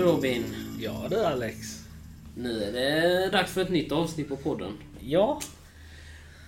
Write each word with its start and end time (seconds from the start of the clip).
Robin. 0.00 0.44
Ja 0.80 1.06
du 1.10 1.24
Alex. 1.24 1.56
Nu 2.34 2.62
är 2.62 2.72
det 2.72 3.30
dags 3.30 3.52
för 3.52 3.60
ett 3.60 3.70
nytt 3.70 3.92
avsnitt 3.92 4.28
på 4.28 4.36
podden. 4.36 4.72
Ja. 5.00 5.40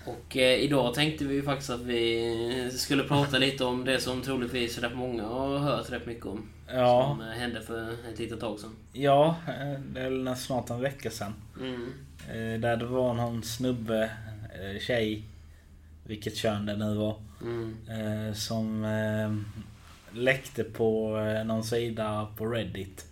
Och 0.07 0.37
eh, 0.37 0.55
idag 0.61 0.95
tänkte 0.95 1.25
vi 1.25 1.43
faktiskt 1.43 1.71
att 1.71 1.81
vi 1.81 2.71
skulle 2.73 3.03
prata 3.05 3.39
lite 3.39 3.65
om 3.65 3.85
det 3.85 4.01
som 4.01 4.23
troligtvis 4.23 4.79
rätt 4.79 4.95
många 4.95 5.23
har 5.23 5.59
hört 5.59 5.91
rätt 5.93 6.07
mycket 6.07 6.27
om. 6.27 6.49
Ja. 6.69 7.17
Som 7.19 7.27
eh, 7.29 7.35
hände 7.35 7.61
för 7.63 7.93
ett 8.13 8.19
litet 8.19 8.41
tag 8.41 8.59
sedan. 8.59 8.77
Ja, 8.93 9.37
eh, 9.49 9.81
det 9.81 10.01
är 10.01 10.11
väl 10.11 10.37
snart 10.37 10.71
en 10.71 10.81
vecka 10.81 11.11
sedan. 11.11 11.35
Mm. 11.61 11.93
Eh, 12.29 12.61
Där 12.61 12.77
det 12.77 12.87
var 12.87 13.15
någon 13.15 13.43
snubbe, 13.43 14.11
eh, 14.55 14.81
tjej, 14.81 15.23
vilket 16.05 16.37
kön 16.37 16.67
det 16.67 16.77
nu 16.77 16.95
var. 16.95 17.17
Mm. 17.43 17.77
eh, 17.89 18.35
Som 18.35 18.87
läckte 20.13 20.65
på 20.65 21.11
någon 21.47 21.65
sida 21.65 22.29
på 22.37 22.47
Reddit. 22.47 23.07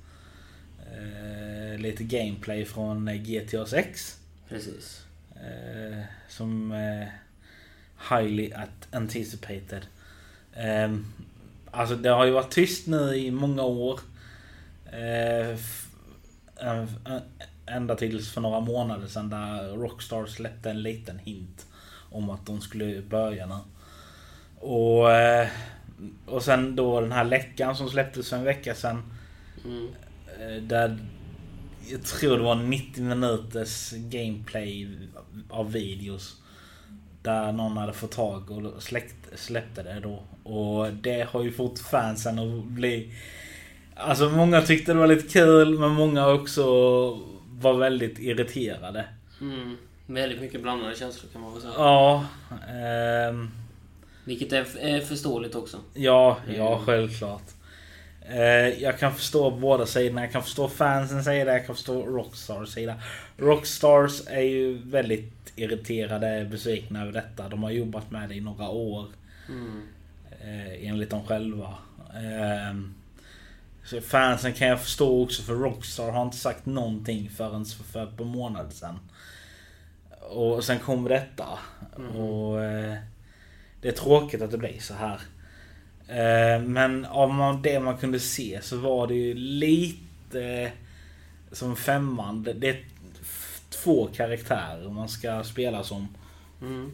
Eh, 0.98 1.78
Lite 1.78 2.04
gameplay 2.04 2.64
från 2.64 3.08
eh, 3.08 3.14
GTA 3.14 3.66
6. 3.66 4.18
Precis. 4.48 5.04
Eh, 5.34 6.02
som 6.28 6.72
eh, 6.72 7.08
highly 8.10 8.52
at- 8.52 8.88
anticipated. 8.94 9.86
Eh, 10.52 10.94
alltså 11.70 11.96
det 11.96 12.08
har 12.08 12.24
ju 12.24 12.30
varit 12.30 12.50
tyst 12.50 12.86
nu 12.86 13.14
i 13.16 13.30
många 13.30 13.62
år. 13.62 14.00
Eh, 14.92 15.56
ända 17.66 17.96
tills 17.96 18.30
för 18.32 18.40
några 18.40 18.60
månader 18.60 19.06
sedan 19.06 19.30
där 19.30 19.68
Rockstar 19.76 20.26
släppte 20.26 20.70
en 20.70 20.82
liten 20.82 21.18
hint 21.18 21.66
om 22.10 22.30
att 22.30 22.46
de 22.46 22.60
skulle 22.60 23.02
börja 23.02 23.46
nu. 23.46 23.54
Och, 24.60 25.12
eh, 25.12 25.48
och 26.26 26.42
sen 26.42 26.76
då 26.76 27.00
den 27.00 27.12
här 27.12 27.24
läckan 27.24 27.76
som 27.76 27.88
släpptes 27.90 28.28
för 28.30 28.36
en 28.36 28.44
vecka 28.44 28.74
sedan. 28.74 29.02
Mm. 29.64 29.88
Eh, 30.38 30.62
Där 30.62 30.98
jag 31.90 32.02
tror 32.02 32.36
det 32.36 32.42
var 32.42 32.54
90 32.54 33.02
minuters 33.02 33.92
gameplay 33.92 34.88
av 35.50 35.72
videos. 35.72 36.36
Där 37.22 37.52
någon 37.52 37.76
hade 37.76 37.92
fått 37.92 38.12
tag 38.12 38.50
och 38.50 38.82
släckt, 38.82 39.16
släppte 39.34 39.82
det 39.82 40.00
då. 40.02 40.22
Och 40.50 40.92
det 40.92 41.28
har 41.30 41.42
ju 41.42 41.52
fått 41.52 41.78
fansen 41.78 42.38
att 42.38 42.64
bli... 42.64 43.12
Alltså 43.94 44.30
många 44.30 44.62
tyckte 44.62 44.92
det 44.92 44.98
var 44.98 45.06
lite 45.06 45.28
kul 45.28 45.78
men 45.78 45.90
många 45.90 46.28
också 46.28 46.64
var 47.60 47.74
väldigt 47.74 48.18
irriterade. 48.18 49.04
Mm. 49.40 49.76
Väldigt 50.06 50.40
mycket 50.40 50.62
blandade 50.62 50.96
känslor 50.96 51.30
kan 51.32 51.40
man 51.42 51.52
väl 51.52 51.62
säga. 51.62 51.74
Ja. 51.76 52.24
ehm, 52.68 53.50
Vilket 54.24 54.52
är 54.52 55.00
förståeligt 55.00 55.54
också. 55.54 55.76
Ja, 55.94 56.36
ja 56.56 56.82
självklart. 56.86 57.42
Eh, 58.30 58.82
jag 58.82 58.98
kan 58.98 59.14
förstå 59.14 59.50
båda 59.50 59.86
sidorna. 59.86 60.20
Jag 60.20 60.32
kan 60.32 60.42
förstå 60.42 60.68
fansens 60.68 61.24
sida, 61.24 61.52
jag 61.52 61.66
kan 61.66 61.74
förstå 61.74 62.06
Rockstars 62.06 62.68
sida. 62.68 62.94
Rockstars 63.36 64.22
är 64.26 64.40
ju 64.40 64.78
väldigt 64.78 65.52
irriterade, 65.56 66.48
besvikna 66.50 67.02
över 67.02 67.12
detta. 67.12 67.48
De 67.48 67.62
har 67.62 67.70
jobbat 67.70 68.10
med 68.10 68.28
det 68.28 68.34
i 68.34 68.40
några 68.40 68.68
år. 68.68 69.06
Mm. 69.48 69.82
Eh, 70.40 70.88
enligt 70.88 71.10
dem 71.10 71.26
själva. 71.26 71.74
Eh, 72.14 72.76
så 73.84 74.00
fansen 74.00 74.52
kan 74.52 74.68
jag 74.68 74.80
förstå 74.80 75.22
också 75.22 75.42
för 75.42 75.54
Rockstar 75.54 76.10
har 76.10 76.22
inte 76.22 76.36
sagt 76.36 76.66
någonting 76.66 77.30
förrän 77.36 77.64
för, 77.64 78.02
ett 78.02 78.16
par 78.16 78.24
månader 78.24 78.70
sedan. 78.70 78.98
Och 80.30 80.64
sen 80.64 80.78
kom 80.78 81.04
detta. 81.04 81.46
Och 82.14 82.64
eh, 82.64 82.96
det 83.80 83.88
är 83.88 83.92
tråkigt 83.92 84.42
att 84.42 84.50
det 84.50 84.58
blir 84.58 84.78
så 84.80 84.94
här. 84.94 85.20
Eh, 86.08 86.62
men 86.62 87.04
av 87.04 87.34
man- 87.34 87.62
det 87.62 87.80
man 87.80 87.96
kunde 87.96 88.20
se 88.20 88.58
så 88.62 88.76
var 88.76 89.06
det 89.06 89.14
ju 89.14 89.34
lite 89.34 90.72
som 91.52 91.76
femman. 91.76 92.42
Det- 92.42 92.52
Det 92.52 92.68
är 92.68 92.84
två 93.70 94.08
karaktärer 94.14 94.88
man 94.90 95.08
ska 95.08 95.44
spela 95.44 95.82
som. 95.84 96.08
Mm. 96.62 96.92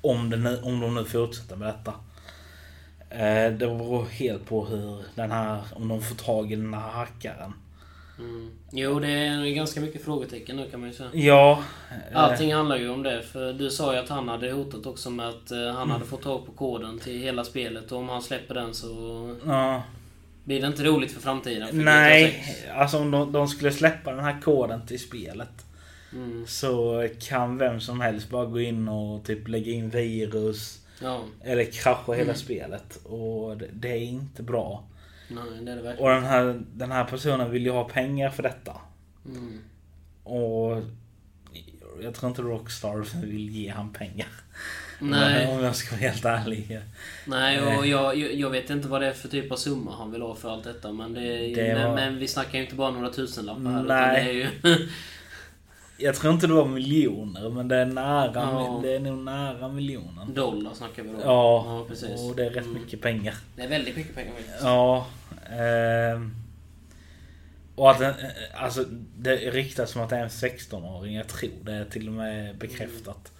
Om, 0.00 0.30
det 0.30 0.62
om 0.62 0.80
de 0.80 0.94
nu 0.94 1.04
fortsätter 1.04 1.56
med 1.56 1.68
detta. 1.68 1.94
Eh, 3.10 3.52
det 3.52 3.58
beror 3.66 4.04
helt 4.06 4.46
på 4.46 4.66
hur 4.66 5.02
den 5.14 5.30
här, 5.30 5.60
om 5.72 5.88
de 5.88 6.02
får 6.02 6.14
tag 6.16 6.52
i 6.52 6.56
den 6.56 6.74
här 6.74 6.90
hackaren. 6.90 7.52
Mm. 8.20 8.50
Jo, 8.72 9.00
det 9.00 9.08
är 9.08 9.46
ganska 9.54 9.80
mycket 9.80 10.04
frågetecken 10.04 10.56
nu 10.56 10.70
kan 10.70 10.80
man 10.80 10.88
ju 10.88 10.94
säga. 10.94 11.10
Ja. 11.12 11.62
eh, 12.12 12.18
Allting 12.22 12.54
handlar 12.54 12.76
ju 12.76 12.88
om 12.88 13.02
det. 13.02 13.22
För 13.22 13.52
du 13.52 13.70
sa 13.70 13.92
ju 13.94 13.98
att 13.98 14.08
han 14.08 14.28
hade 14.28 14.50
hotat 14.52 14.86
också 14.86 15.10
med 15.10 15.28
att 15.28 15.50
eh, 15.50 15.68
han 15.74 15.90
hade 15.90 16.04
fått 16.04 16.22
tag 16.22 16.46
på 16.46 16.52
koden 16.52 16.98
till 16.98 17.18
hela 17.22 17.44
spelet. 17.44 17.92
Och 17.92 17.98
om 17.98 18.08
han 18.08 18.22
släpper 18.22 18.54
den 18.54 18.74
så 18.74 19.36
Ja. 19.46 19.82
blir 20.44 20.60
det 20.60 20.66
inte 20.66 20.84
roligt 20.84 21.12
för 21.12 21.20
framtiden. 21.20 21.68
För 21.68 21.76
Nej, 21.76 22.42
6. 22.46 22.68
alltså 22.76 22.98
om 22.98 23.10
de, 23.10 23.32
de 23.32 23.48
skulle 23.48 23.72
släppa 23.72 24.10
den 24.12 24.24
här 24.24 24.40
koden 24.40 24.86
till 24.86 25.00
spelet. 25.00 25.64
Mm. 26.12 26.44
Så 26.46 27.08
kan 27.28 27.58
vem 27.58 27.80
som 27.80 28.00
helst 28.00 28.30
bara 28.30 28.46
gå 28.46 28.60
in 28.60 28.88
och 28.88 29.24
typ 29.24 29.48
lägga 29.48 29.72
in 29.72 29.90
virus. 29.90 30.80
Ja, 31.02 31.20
Eller 31.44 31.64
krascha 31.64 32.12
hela 32.12 32.34
spelet. 32.34 32.96
Och 33.04 33.56
det, 33.56 33.66
det 33.72 33.88
är 33.88 33.96
inte 34.02 34.42
bra. 34.42 34.84
Nej 35.30 35.64
det 35.64 35.72
är 35.72 35.76
det 35.76 35.82
verkligen. 35.82 35.98
Och 36.08 36.14
den 36.20 36.24
här, 36.30 36.62
den 36.74 36.92
här 36.92 37.04
personen 37.04 37.50
vill 37.50 37.64
ju 37.64 37.70
ha 37.70 37.84
pengar 37.84 38.30
för 38.30 38.42
detta. 38.42 38.76
Mm. 39.26 39.58
Och 40.24 40.82
jag 42.02 42.14
tror 42.14 42.30
inte 42.30 42.42
Rockstar 42.42 43.20
vill 43.26 43.50
ge 43.50 43.70
han 43.70 43.92
pengar. 43.92 44.28
Nej. 45.00 45.48
Om 45.56 45.64
jag 45.64 45.76
ska 45.76 45.96
vara 45.96 46.00
helt 46.10 46.24
ärlig. 46.24 46.80
Nej, 47.26 47.76
och 47.78 47.86
jag, 47.86 48.16
jag 48.18 48.34
jag 48.34 48.50
vet 48.50 48.70
inte 48.70 48.88
vad 48.88 49.00
det 49.00 49.06
är 49.06 49.12
för 49.12 49.28
typ 49.28 49.52
av 49.52 49.56
summa 49.56 49.94
han 49.98 50.12
vill 50.12 50.22
ha 50.22 50.34
för 50.34 50.50
allt 50.50 50.64
detta. 50.64 50.92
Men, 50.92 51.14
det, 51.14 51.54
Det 51.54 51.74
men, 51.74 51.88
var- 51.88 51.94
men 51.96 52.18
vi 52.18 52.28
snackar 52.28 52.58
ju 52.58 52.64
inte 52.64 52.74
bara 52.76 52.90
några 52.90 53.10
tusenlappar 53.10 53.70
här. 53.70 53.82
Nej. 53.82 54.34
Ju... 54.36 54.48
Jag 56.02 56.14
tror 56.14 56.34
inte 56.34 56.46
det 56.46 56.52
var 56.54 56.66
miljoner 56.66 57.50
men 57.50 57.68
det 57.68 57.76
är 57.76 57.86
nära. 57.86 58.32
Ja. 58.34 58.80
Det 58.82 58.94
är 58.96 59.00
nog 59.00 59.18
nära 59.18 59.68
miljonen. 59.68 60.34
dollar 60.34 60.74
snackar 60.74 61.02
vi 61.02 61.08
då. 61.08 61.18
Ja, 61.24 61.64
ja 61.66 61.84
precis. 61.88 62.20
och 62.30 62.36
det 62.36 62.46
är 62.46 62.50
rätt 62.50 62.64
Mm. 62.66 62.82
mycket 62.82 63.00
pengar. 63.00 63.34
Det 63.56 63.62
är 63.62 63.68
väldigt 63.68 63.96
mycket 63.96 64.14
pengar 64.14 64.32
faktiskt. 64.32 64.58
Ja. 64.62 65.06
Ehm. 65.50 66.34
och 67.74 67.90
att 67.90 67.98
den, 67.98 68.10
eh, 68.10 68.62
alltså 68.62 68.84
det 69.18 69.36
riktas 69.36 69.90
som 69.90 70.02
att 70.02 70.10
det 70.10 70.16
är 70.16 70.22
en 70.22 70.28
16-åring. 70.28 71.14
Jag 71.14 71.28
tror 71.28 71.50
det 71.62 71.72
är 71.72 71.84
till 71.84 72.08
och 72.08 72.14
med 72.14 72.56
bekräftat. 72.58 73.32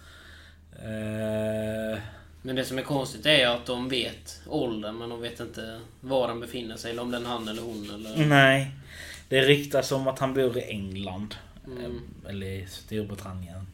Eh, 0.75 1.99
Men 2.41 2.55
det 2.55 2.65
som 2.65 2.77
är 2.77 2.83
konstigt 2.83 3.25
är 3.25 3.47
att 3.47 3.65
de 3.65 3.89
vet 3.89 4.41
åldern 4.47 4.97
men 4.97 5.09
de 5.09 5.21
vet 5.21 5.39
inte 5.39 5.79
var 6.01 6.27
den 6.27 6.39
befinner 6.39 6.75
sig. 6.77 6.91
Eller 6.91 7.01
om 7.01 7.11
det 7.11 7.17
är 7.17 7.21
han 7.21 7.47
eller 7.47 7.61
hon 7.61 7.89
eller... 7.95 8.25
nej. 8.25 8.71
Det 9.29 9.41
riktas 9.41 9.87
som 9.87 10.07
att 10.07 10.19
han 10.19 10.33
bor 10.33 10.57
i 10.57 10.61
England. 10.61 11.35
Mm. 11.65 11.81
Eh, 11.85 12.29
Eller 12.29 12.47
i 12.47 12.65
Storbritannien. 12.67 13.67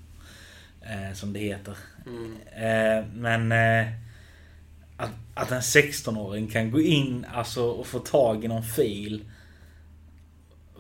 Eh, 0.82 1.14
som 1.14 1.34
det 1.34 1.40
heter. 1.40 1.78
Mm. 2.06 2.38
Eh, 2.56 3.06
men 3.14 3.52
eh, 3.52 3.88
att, 5.38 5.52
en 5.52 5.62
16-åring 5.62 6.48
kan 6.48 6.72
gå 6.72 6.82
in 6.82 7.26
alltså, 7.34 7.64
och 7.64 7.88
få 7.88 8.00
tag 8.00 8.46
i 8.46 8.48
någon 8.48 8.64
fil 8.64 9.26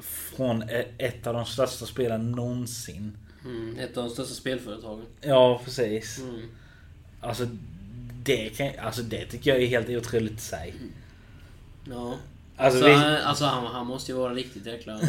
från 0.01 0.69
e- 0.69 0.85
ett 0.97 1.28
av 1.28 1.34
de 1.34 1.45
största 1.45 1.85
spelen 1.85 2.31
någonsin. 2.31 3.18
Mm. 3.45 3.79
Ett 3.79 3.97
av 3.97 4.03
de 4.03 4.09
största 4.09 4.34
spelföretagen. 4.34 5.06
Ja, 5.22 5.62
precis. 5.66 6.19
Mm. 6.19 6.50
Alltså 7.22 7.47
det, 8.23 8.50
kan, 8.57 8.69
alltså 8.79 9.01
det 9.01 9.25
tycker 9.25 9.51
jag 9.51 9.63
är 9.63 9.68
helt 9.68 9.90
otroligt 9.90 10.38
i 10.38 10.41
sig. 10.41 10.74
Ja. 11.89 12.16
Alltså, 12.57 12.79
Så, 12.79 12.85
vi, 12.85 12.94
alltså 12.94 13.45
han, 13.45 13.66
han 13.66 13.85
måste 13.88 14.12
ju 14.12 14.18
vara 14.18 14.34
riktigt 14.34 14.66
jäkla 14.66 15.00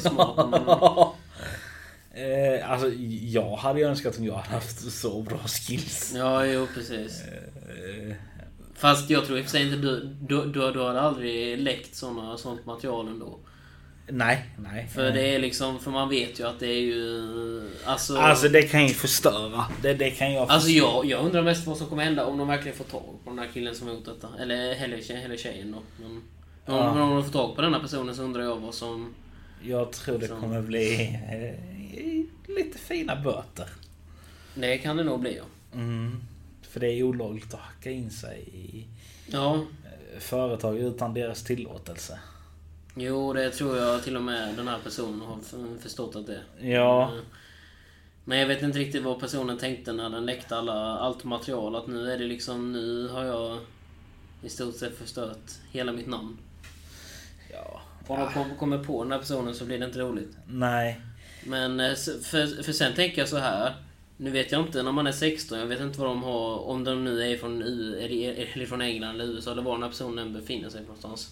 smart. 0.00 0.50
Men, 0.50 0.62
eh, 2.24 2.70
alltså 2.70 2.88
jag 3.22 3.56
hade 3.56 3.80
ju 3.80 3.86
önskat 3.86 4.18
om 4.18 4.24
jag 4.24 4.34
hade 4.34 4.48
haft 4.54 4.92
så 4.92 5.22
bra 5.22 5.38
skills. 5.38 6.12
ja, 6.16 6.46
jo 6.46 6.66
precis. 6.74 7.22
Eh, 7.22 8.14
Fast 8.84 9.10
jag 9.10 9.24
tror 9.26 9.38
i 9.38 9.40
och 9.40 9.44
för 9.44 9.50
sig 9.50 9.62
inte 9.64 9.76
du, 9.76 10.16
du, 10.20 10.44
du, 10.46 10.72
du 10.72 10.86
hade 10.86 11.00
aldrig 11.00 11.58
läckt 11.58 11.94
såna, 11.94 12.36
sånt 12.36 12.66
material 12.66 13.08
ändå. 13.08 13.38
nej, 14.08 14.44
nej. 14.58 14.88
För 14.94 15.10
det 15.10 15.34
är 15.34 15.38
liksom, 15.38 15.80
för 15.80 15.90
man 15.90 16.08
vet 16.08 16.40
ju 16.40 16.46
att 16.46 16.60
det 16.60 16.66
är 16.66 16.80
ju... 16.80 17.70
Alltså, 17.84 18.16
Alltså 18.16 18.48
det 18.48 18.62
kan 18.62 18.86
ju 18.86 18.94
förstöra. 18.94 19.64
Det, 19.82 19.94
det 19.94 20.10
kan 20.10 20.32
jag 20.32 20.50
alltså 20.50 20.68
jag, 20.68 21.04
jag 21.06 21.24
undrar 21.24 21.42
mest 21.42 21.66
vad 21.66 21.76
som 21.76 21.86
kommer 21.86 22.04
hända 22.04 22.24
om 22.26 22.38
de 22.38 22.48
verkligen 22.48 22.76
får 22.76 22.84
tag 22.84 23.02
på 23.24 23.30
den 23.30 23.38
här 23.38 23.48
killen 23.54 23.74
som 23.74 23.86
har 23.88 23.94
gjort 23.94 24.04
detta. 24.04 24.28
Eller, 24.40 24.84
eller, 24.84 24.96
tje- 24.96 25.24
eller 25.24 25.36
tjejen 25.36 25.72
då. 25.72 25.78
Men, 26.04 26.10
om, 26.16 26.22
Ja. 26.66 26.90
om 27.02 27.10
de 27.10 27.24
får 27.24 27.32
tag 27.32 27.56
på 27.56 27.62
denna 27.62 27.80
personen 27.80 28.14
så 28.16 28.22
undrar 28.22 28.42
jag 28.42 28.56
vad 28.56 28.74
som... 28.74 29.14
Jag 29.62 29.92
tror 29.92 30.18
det 30.18 30.28
Som- 30.28 30.40
kommer 30.40 30.62
bli 30.62 30.94
eh, 31.32 32.54
lite 32.56 32.78
fina 32.78 33.16
böter. 33.16 33.68
Det 34.54 34.78
kan 34.78 34.96
det 34.96 35.04
nog 35.04 35.20
bli 35.20 35.36
ja. 35.36 35.44
Mm. 35.78 36.20
För 36.74 36.80
det 36.80 36.86
är 36.92 37.02
olagligt 37.02 37.54
att 37.54 37.60
hacka 37.60 37.90
in 37.90 38.10
sig 38.10 38.40
i 38.52 38.84
Ja, 39.26 39.54
eh, 39.54 40.18
företag 40.20 40.78
utan 40.78 41.14
deras 41.14 41.42
tillåtelse. 41.44 42.18
jo 42.96 43.32
det 43.32 43.50
tror 43.50 43.76
jag 43.76 44.02
till 44.02 44.16
och 44.16 44.22
med 44.22 44.54
den 44.56 44.68
här 44.68 44.78
personen 44.84 45.20
har 45.20 45.38
förstått 45.80 46.16
att 46.16 46.26
det. 46.26 46.40
Ja, 46.60 47.10
Men, 47.14 47.24
Men 48.24 48.38
jag 48.38 48.46
vet 48.46 48.62
inte 48.62 48.78
riktigt 48.78 49.02
vad 49.02 49.20
personen 49.20 49.58
tänkte 49.58 49.92
när 49.92 50.10
den 50.10 50.26
läckte 50.26 50.56
alla, 50.56 50.72
allt 50.98 51.24
material. 51.24 51.76
Att 51.76 51.86
nu 51.86 52.12
är 52.12 52.18
det 52.18 52.24
liksom, 52.24 52.72
nu 52.72 53.08
har 53.08 53.24
jag 53.24 53.58
i 54.42 54.48
stort 54.48 54.76
sett 54.76 54.98
förstört 54.98 55.50
hela 55.70 55.92
mitt 55.92 56.06
namn. 56.06 56.38
ja. 57.52 57.80
Om 58.06 58.18
de 58.20 58.32
kom- 58.32 58.56
kommer 58.58 58.78
på 58.84 59.02
den 59.02 59.12
här 59.12 59.18
personen 59.18 59.54
så 59.54 59.64
blir 59.64 59.78
det 59.78 59.84
inte 59.86 59.98
roligt. 59.98 60.36
Nej. 60.46 61.00
Men 61.46 61.80
eh, 61.80 61.94
för, 62.22 62.62
för 62.62 62.72
sen 62.72 62.94
tänker 62.94 63.18
jag 63.18 63.28
så 63.28 63.38
här. 63.38 63.74
Nu 64.16 64.30
vet 64.30 64.52
jag 64.52 64.60
inte 64.62 64.82
när 64.82 64.92
man 64.92 65.06
är 65.06 65.12
16, 65.12 65.58
jag 65.58 65.66
vet 65.66 65.80
inte 65.80 66.00
vad 66.00 66.08
de 66.08 66.22
har, 66.22 66.58
om 66.68 66.84
de 66.84 67.04
nu 67.04 67.32
är 67.32 67.36
från, 67.36 67.62
U, 67.62 67.98
eller, 68.00 68.66
från 68.66 68.80
England 68.80 69.14
eller 69.20 69.24
USA 69.34 69.52
eller 69.52 69.62
var 69.62 69.72
den 69.72 69.82
här 69.82 69.90
personen 69.90 70.32
befinner 70.32 70.68
sig 70.68 70.80
någonstans. 70.82 71.30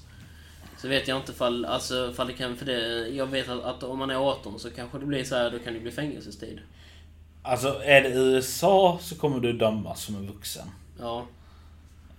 Så 0.79 0.89
vet 0.89 1.09
jag 1.09 1.19
inte 1.19 1.33
fall, 1.33 1.65
alltså, 1.65 2.13
fall 2.13 2.27
det 2.27 2.33
kan, 2.33 2.57
för 2.57 2.67
det, 2.67 3.09
jag 3.09 3.27
vet 3.27 3.49
att, 3.49 3.65
att 3.65 3.83
om 3.83 3.99
man 3.99 4.11
är 4.11 4.15
18 4.31 4.59
så 4.59 4.71
kanske 4.71 4.99
det 4.99 5.07
blir 5.07 5.25
så 5.25 5.35
här, 5.35 5.51
då 5.51 5.59
kan 5.59 5.75
det 5.75 5.81
bli 5.81 5.91
fängelsestid. 5.91 6.59
Alltså 7.43 7.81
är 7.85 8.03
det 8.03 8.09
USA 8.09 8.99
så 9.03 9.15
kommer 9.15 9.41
du 9.41 9.53
dömas 9.53 10.03
som 10.05 10.17
en 10.17 10.27
vuxen. 10.27 10.67
Ja. 11.01 11.27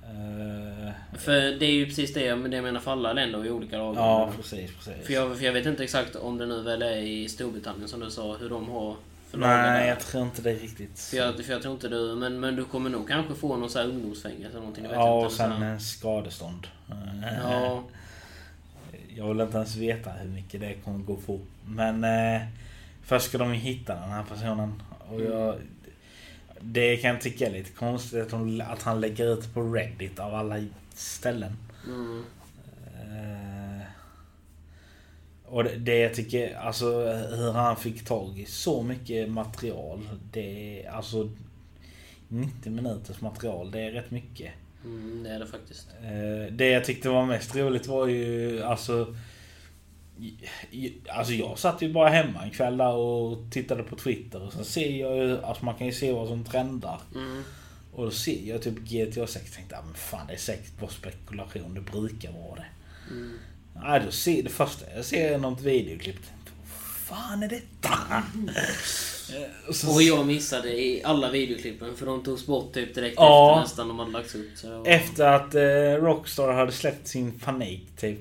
Eh, 0.04 0.92
För 1.20 1.34
det 1.60 1.66
är 1.66 1.72
ju 1.72 1.86
precis 1.86 2.14
det, 2.14 2.26
jag- 2.26 2.50
det 2.52 2.56
jag 2.56 2.64
menar 2.64 2.80
för 2.80 2.92
alla 2.92 3.14
länder 3.14 3.46
i 3.46 3.52
olika 3.52 3.78
lagar. 3.78 4.02
ja, 4.02 4.32
precis, 4.38 4.72
precis. 4.76 5.06
För 5.06 5.14
jag, 5.14 5.38
för 5.38 5.46
jag 5.46 5.54
vet 5.54 5.66
inte 5.66 5.84
exakt 5.84 6.16
om 6.16 6.38
det 6.38 6.46
nu 6.46 6.62
väl 6.62 6.82
är 6.82 6.98
i 6.98 7.30
Storbritannien 7.30 7.88
som 7.88 8.00
du 8.00 8.12
sa, 8.12 8.36
hur 8.38 8.50
de 8.50 8.70
har 8.70 8.96
Nej, 9.34 9.88
jag 9.90 10.00
tror 10.00 10.24
inte 10.24 10.42
det 10.42 10.54
riktigt. 10.54 11.00
För 11.00 11.18
jag, 11.18 11.46
för 11.46 11.54
jag 11.54 11.62
tror 11.62 11.74
inte 11.74 11.88
du, 11.90 12.16
men, 12.16 12.40
men 12.40 12.56
du 12.56 12.66
kommer 12.66 12.90
nog 12.90 13.08
kanske 13.08 13.36
få 13.36 13.58
någon 13.58 13.70
så 13.70 13.80
här 13.80 13.86
ungdomsfängelse 13.86 14.48
eller 14.50 14.60
någonting. 14.60 14.84
Jag 14.84 14.90
vet 14.92 15.00
Ja, 15.00 15.16
inte, 15.18 15.26
och 15.26 15.32
sen 15.32 15.52
så 15.52 15.64
här. 15.64 15.78
skadestånd. 15.80 16.68
Eh, 16.90 17.38
Ja, 17.44 17.84
Jag 19.16 19.28
vill 19.28 19.42
inte 19.42 19.58
ens 19.58 19.76
veta 19.76 20.12
hur 20.12 20.30
mycket 20.30 20.62
det 20.62 20.74
kommer 20.74 21.00
gå 21.00 21.18
få. 21.18 21.40
Men 21.66 22.04
eh, 22.04 22.42
först 23.04 23.26
ska 23.30 23.38
de 23.38 23.54
ju 23.54 23.60
hitta 23.60 23.96
den 23.96 24.10
här 24.10 24.24
personen. 24.24 24.82
Och 25.10 25.22
jag, 25.22 25.56
det 26.60 26.98
kan 26.98 27.12
jag 27.12 27.22
tycka 27.22 27.48
är 27.48 27.52
lite 27.52 27.72
konstigt 27.72 28.22
att, 28.22 28.30
de, 28.30 28.62
att 28.62 28.82
han 28.84 29.02
lägger 29.02 29.34
ut 29.34 29.54
på 29.54 29.62
Reddit 29.74 30.20
av 30.20 30.36
alla 30.36 30.56
ställen. 30.94 31.58
mm, 31.86 32.24
Eh, 33.06 33.82
och 35.54 35.64
det, 35.64 35.76
det 35.76 35.98
jag 35.98 36.14
tycker, 36.14 36.56
alltså 36.56 36.86
hur 37.36 37.52
han 37.52 37.76
fick 37.76 38.06
tag 38.06 38.40
i 38.40 38.46
så 38.46 38.84
mycket 38.84 39.30
material. 39.30 40.10
Det 40.32 40.84
är 40.86 40.92
alltså 40.92 41.30
90 42.28 42.72
minuters 42.72 43.22
material, 43.22 43.72
det 43.72 43.80
är 43.82 43.92
rätt 43.92 44.12
mycket. 44.12 44.52
mm, 44.84 45.24
det 45.24 45.30
är 45.30 45.40
det 45.40 45.48
faktiskt. 45.48 45.88
Eh, 46.04 46.54
Det 46.54 46.68
jag 46.70 46.86
tyckte 46.86 47.10
var 47.10 47.26
mest 47.26 47.56
roligt 47.56 47.88
var 47.88 48.08
ju 48.08 48.64
alltså... 48.64 49.16
Alltså 51.10 51.34
jag 51.34 51.60
satt 51.60 51.82
ju 51.82 51.94
bara 51.94 52.10
hemma 52.10 52.44
en 52.44 52.50
kväll 52.52 52.78
där 52.78 52.94
och 52.94 53.38
tittade 53.52 53.84
på 53.84 53.96
Twitter 53.96 54.42
och 54.42 54.54
sen 54.54 54.66
ser 54.66 54.90
jag 55.00 55.18
ju, 55.18 55.42
alltså 55.44 55.66
man 55.66 55.76
kan 55.76 55.88
ju 55.88 55.94
se 55.94 56.12
vad 56.12 56.28
som 56.28 56.44
trendar. 56.44 57.02
Mm, 57.16 57.44
Och 57.94 58.06
då 58.06 58.12
ser 58.12 58.50
jag 58.50 58.62
typ 58.62 58.80
GTA 58.80 59.28
6 59.28 59.50
och 59.50 59.56
tänkte, 59.56 59.78
ah, 59.78 59.82
men 59.86 59.94
fan 59.94 60.28
det 60.28 60.34
är 60.34 60.38
säkert 60.38 60.80
bara 60.80 60.90
spekulation, 60.90 61.74
det 61.74 61.82
brukar 61.82 62.32
vara 62.32 62.56
det. 62.56 62.66
mm. 63.12 63.38
Nej, 63.76 64.02
då 64.06 64.12
ser 64.12 64.44
det 64.44 64.50
första 64.50 64.86
jag 64.96 65.06
ser 65.06 65.34
är 65.34 65.38
något 65.38 65.62
videoklipp. 65.62 66.20
Vad 67.10 67.20
fan 67.20 67.44
är 67.44 67.48
detta? 67.50 67.90
Eh, 69.36 69.70
och 69.70 69.76
så- 69.76 69.94
Och 69.94 70.02
jag 70.04 70.28
missade 70.28 70.82
i 70.82 71.02
alla 71.04 71.32
videoklippen 71.32 71.96
för 71.96 72.06
de 72.06 72.24
togs 72.24 72.46
bort 72.46 72.74
typ 72.74 72.96
direkt 72.96 73.16
Ja. 73.18 73.50
efter 73.52 73.62
nästan 73.62 73.88
de 73.88 74.00
hade 74.00 74.12
lagts 74.12 74.36
upp. 74.36 74.50
Så 74.56 74.84
Efter 74.86 75.26
att 75.26 75.56
eh, 75.56 76.04
Rockstar 76.06 76.54
hade 76.54 76.72
släppt 76.72 77.08
sin 77.08 77.40
panik 77.40 77.88
typ. 77.98 78.20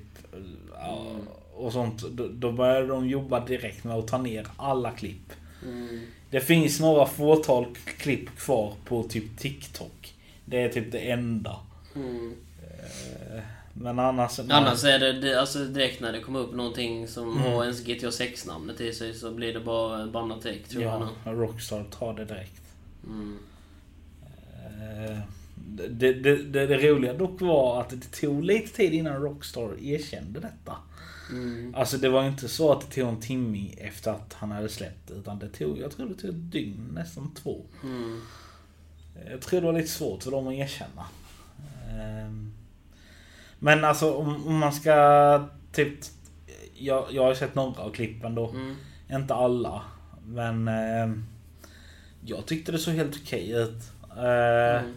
ja, 0.81 1.07
Mm. 1.11 1.27
Och 1.55 1.73
sånt. 1.73 2.03
Då, 2.11 2.29
då 2.29 2.53
började 2.53 2.87
de 2.87 3.09
jobba 3.09 3.47
direkt 3.47 3.85
med 3.85 3.97
att 3.97 4.09
ta 4.09 4.19
ner 4.19 4.47
alla 4.57 4.91
klipp. 4.91 5.33
Mm, 5.63 6.07
Det 6.31 6.41
finns 6.41 6.81
några 6.81 7.07
fåtal 7.07 7.67
klipp 7.99 8.37
kvar 8.39 8.75
på 8.85 9.03
typ 9.03 9.39
TikTok. 9.39 10.15
Det 10.45 10.63
är 10.63 10.69
typ 10.69 10.93
det 10.93 10.99
enda. 11.11 11.57
mm. 11.95 12.35
Eh, 12.63 13.43
Men 13.75 13.99
annars... 13.99 14.39
Annars 14.39 14.85
är 14.85 14.99
det, 14.99 15.41
alltså 15.41 15.65
direkt 15.65 16.01
när 16.01 16.13
det 16.13 16.21
kommer 16.21 16.41
upp 16.41 16.55
någonting 16.55 17.09
som 17.09 17.31
Mm. 17.33 17.53
har 17.53 17.63
ens 17.65 17.81
GTA 17.85 18.11
6-namnet 18.11 18.81
i 18.81 18.93
sig 18.93 19.15
så 19.15 19.31
blir 19.33 19.55
det 19.55 19.61
bara 19.61 20.07
bannat 20.07 20.43
direkt 20.43 20.71
tror 20.71 20.83
jag. 20.83 20.93
Ja, 21.03 21.09
nu. 21.25 21.33
Rockstar 21.33 21.85
tar 21.99 22.15
det 22.15 22.25
direkt. 22.25 22.63
Mm. 23.07 23.39
Eh, 24.65 25.19
Det, 25.57 25.89
det, 26.13 26.37
det, 26.37 26.67
det 26.67 26.77
roliga 26.91 27.13
dock 27.15 27.41
var 27.41 27.81
att 27.81 27.91
det 27.91 28.13
tog 28.21 28.45
lite 28.45 28.77
tid 28.77 28.95
innan 28.95 29.23
Rockstar 29.23 29.83
erkände 29.83 30.41
detta. 30.41 30.77
Mm. 31.31 31.75
Alltså 31.75 31.97
det 31.99 32.09
var 32.09 32.25
inte 32.25 32.49
så 32.49 32.73
att 32.73 32.81
det 32.81 32.87
tog 32.95 33.09
en 33.09 33.21
timme 33.21 33.71
efter 33.79 34.11
att 34.11 34.33
han 34.33 34.51
hade 34.51 34.69
släppt 34.69 35.11
utan 35.11 35.39
det 35.39 35.49
tog, 35.49 35.79
jag 35.79 35.91
tror 35.91 36.07
det 36.09 36.15
tog 36.15 36.31
ett 36.31 36.53
dygn, 36.53 36.89
nästan 36.93 37.35
två. 37.43 37.61
Mm. 37.83 38.21
Jag 39.31 39.41
tror 39.41 39.61
det 39.61 39.67
var 39.67 39.73
lite 39.73 39.89
svårt 39.89 40.23
för 40.23 40.31
dem 40.31 40.47
att 40.49 40.55
erkänna. 40.55 41.07
Ehm, 41.91 42.53
Men 43.65 43.85
alltså 43.85 44.15
om, 44.15 44.47
om 44.47 44.59
man 44.59 44.73
ska 44.73 45.45
typ... 45.73 45.95
Jag, 46.75 47.07
jag 47.11 47.23
har 47.23 47.35
sett 47.35 47.55
några 47.55 47.83
av 47.83 47.91
klippen 47.91 48.35
då. 48.35 48.49
Mm. 48.51 48.75
Inte 49.11 49.35
alla. 49.35 49.83
Men... 50.27 50.69
ehm, 50.69 51.25
Jag 52.25 52.47
tyckte 52.47 52.73
det 52.73 52.79
såg 52.79 52.95
helt 52.95 53.17
okej 53.23 53.51
ut. 53.53 53.83
Eh, 54.17 54.83
Mm. 54.83 54.95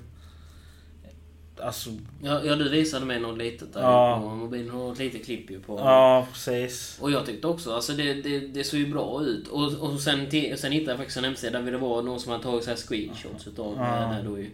Alltså... 1.68 1.90
Ja, 2.24 2.42
ja, 2.44 2.56
du 2.56 2.70
visade 2.70 3.06
mig 3.06 3.20
något 3.20 3.38
litet 3.38 3.74
där 3.74 3.82
Ja. 3.82 4.20
på 4.22 4.30
mobilen. 4.36 4.68
Något 4.68 5.00
litet 5.00 5.26
klipp 5.26 5.52
ju 5.52 5.60
på... 5.60 5.80
Ja, 5.80 6.28
precis. 6.34 6.98
Och 7.02 7.12
jag 7.12 7.26
tyckte 7.26 7.48
också, 7.48 7.74
alltså 7.76 7.94
det, 7.94 8.14
det, 8.14 8.40
det 8.40 8.64
såg 8.64 8.80
ju 8.80 8.92
bra 8.92 9.22
ut. 9.24 9.48
Och, 9.48 9.74
och 9.74 10.00
sen, 10.00 10.32
sen 10.58 10.72
hittade 10.72 10.92
jag 10.92 10.98
faktiskt 10.98 11.18
en 11.18 11.24
hemsida 11.24 11.62
där 11.62 11.72
det 11.72 11.78
var 11.78 12.02
någon 12.04 12.20
som 12.20 12.32
hade 12.32 12.44
tagit 12.44 12.64
så 12.64 12.70
här 12.70 12.78
screenshots 12.78 13.48
utav 13.48 13.76
Ja. 13.78 14.16
det 14.18 14.30
då 14.30 14.40
ju. 14.40 14.50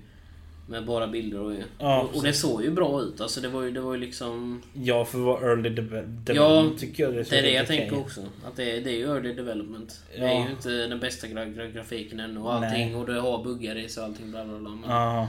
Med 0.71 0.85
bara 0.85 1.07
bilder 1.07 1.39
och. 1.39 1.53
Ja, 1.79 2.01
och, 2.01 2.15
och 2.15 2.23
det 2.23 2.33
såg 2.33 2.63
ju 2.63 2.71
bra 2.71 3.01
ut. 3.01 3.21
Alltså 3.21 3.41
det 3.41 3.47
var 3.47 3.61
ju, 3.61 3.71
det 3.71 3.81
var 3.81 3.93
ju 3.93 3.99
liksom... 3.99 4.61
Ja, 4.73 5.05
för 5.05 5.17
att 5.19 5.25
vara 5.25 5.49
early 5.51 5.69
deve- 5.69 5.95
Ja, 5.97 6.33
development 6.33 6.79
tycker 6.79 7.03
jag 7.03 7.13
det 7.13 7.25
såg 7.25 7.31
Det 7.33 7.39
är 7.39 7.43
det 7.43 7.51
jag 7.51 7.67
tänker 7.67 7.99
också. 7.99 8.21
Att 8.21 8.55
det, 8.55 8.71
är- 8.77 8.81
det 8.81 8.89
är 8.89 8.97
ju 8.97 9.05
early 9.15 9.33
development. 9.33 10.01
Det 10.15 10.21
Ja. 10.21 10.27
är 10.27 10.45
ju 10.45 10.51
inte 10.51 10.69
den 10.69 10.99
bästa 10.99 11.27
gra 11.27 11.45
gra 11.45 11.65
grafiken 11.67 12.19
ännu 12.19 12.39
och 12.39 12.53
allting. 12.53 12.85
Nej. 12.91 12.95
Och 12.95 13.05
det 13.05 13.19
har 13.19 13.43
buggar 13.43 13.75
i 13.77 13.89
sig 13.89 14.01
och 14.03 14.09
allting 14.09 14.31
bla 14.31 14.45
bla 14.45 14.57
bla. 14.59 14.69
Men, 14.69 14.89
Ja. 14.89 15.27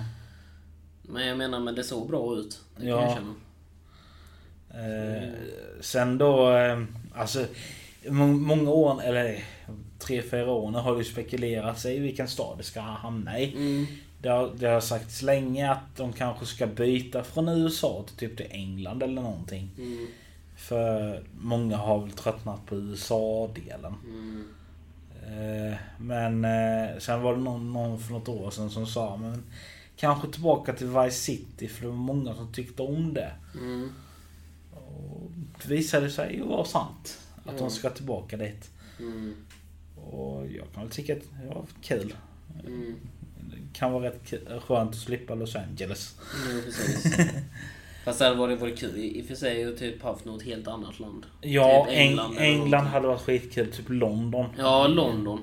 men 1.02 1.26
jag 1.26 1.38
menar, 1.38 1.60
men 1.60 1.74
det 1.74 1.84
såg 1.84 2.08
bra 2.08 2.36
ut. 2.36 2.60
Det 2.76 2.80
kan 2.80 2.88
Ja. 2.90 3.02
jag 3.02 3.12
känna. 3.14 3.34
Eh, 4.74 5.28
sen 5.80 6.18
då, 6.18 6.50
eh, 6.56 6.82
alltså 7.14 7.44
må- 8.08 8.26
många 8.26 8.70
år, 8.70 9.02
eller 9.04 9.44
tre, 9.98 10.22
fyra 10.22 10.50
år 10.50 10.70
nu 10.70 10.78
har 10.78 10.92
det 10.92 10.98
ju 10.98 11.04
spekulerats 11.04 11.86
i 11.86 11.98
vilken 11.98 12.28
stad 12.28 12.58
det 12.58 12.64
ska 12.64 12.80
hamna 12.80 13.38
i. 13.40 13.52
Mm. 13.52 13.86
Det 14.22 14.28
har, 14.28 14.50
det 14.58 14.66
har 14.66 14.80
sagts 14.80 15.22
länge 15.22 15.70
att 15.70 15.96
de 15.96 16.12
kanske 16.12 16.46
ska 16.46 16.66
byta 16.66 17.24
från 17.24 17.48
USA 17.48 18.04
till 18.06 18.16
typ 18.16 18.36
till 18.36 18.46
England 18.50 19.02
eller 19.02 19.22
någonting. 19.22 19.70
Mm. 19.78 20.06
För 20.56 21.22
många 21.40 21.76
har 21.76 21.98
väl 21.98 22.10
tröttnat 22.10 22.66
på 22.66 22.76
USA-delen. 22.76 23.94
Mm. 24.04 24.44
Eh, 25.26 25.76
Men 25.98 26.44
eh, 26.44 26.98
sen 26.98 27.22
var 27.22 27.34
det 27.34 27.40
någon, 27.40 27.72
någon 27.72 27.98
för 28.00 28.12
något 28.12 28.28
år 28.28 28.50
sedan 28.50 28.70
som 28.70 28.86
sa 28.86 29.16
men 29.16 29.42
kanske 29.96 30.28
tillbaka 30.28 30.72
till 30.72 30.86
Vice 30.86 31.16
City 31.16 31.68
för 31.68 31.82
det 31.82 31.88
var 31.88 31.94
många 31.96 32.34
som 32.34 32.52
tyckte 32.52 32.82
om 32.82 33.14
det. 33.14 33.32
Mm. 33.54 33.92
Och 34.74 35.30
det 35.62 35.68
visade 35.68 36.10
sig 36.10 36.34
ju 36.36 36.42
vara 36.44 36.64
sant. 36.64 37.18
Att 37.44 37.52
Ja. 37.52 37.58
de 37.58 37.70
ska 37.70 37.90
tillbaka 37.90 38.36
dit. 38.36 38.70
Mm. 38.98 39.34
Och 40.10 40.46
jag 40.46 40.64
kan 40.74 40.82
väl 40.82 40.92
tycka 40.92 41.12
att 41.12 41.22
det 41.42 41.48
var 41.48 41.64
kul. 41.82 42.14
Mm. 42.66 42.96
Det 43.52 43.78
kan 43.78 43.92
vara 43.92 44.04
rätt 44.04 44.32
skönt 44.62 44.90
att 44.90 44.96
slippa 44.96 45.34
Los 45.34 45.56
Angeles. 45.56 46.14
Jo, 46.50 46.60
precis. 46.64 47.16
Fast 48.04 48.18
det 48.18 48.24
hade 48.24 48.36
varit, 48.36 48.60
varit 48.60 48.78
kul 48.78 48.96
i 48.98 49.22
och 49.22 49.26
för 49.26 49.34
sig 49.34 49.64
att 49.64 49.78
typ 49.78 50.02
haft 50.02 50.24
något 50.24 50.42
helt 50.42 50.68
annat 50.68 51.00
land. 51.00 51.26
Ja, 51.40 51.84
Typ 51.88 51.96
England, 51.98 52.36
eller 52.36 52.46
England 52.46 52.84
hade 52.86 53.06
varit 53.08 53.20
skitkul. 53.20 53.72
Typ 53.72 53.86
London. 53.88 54.46
Ja, 54.58 54.86
London. 54.86 55.40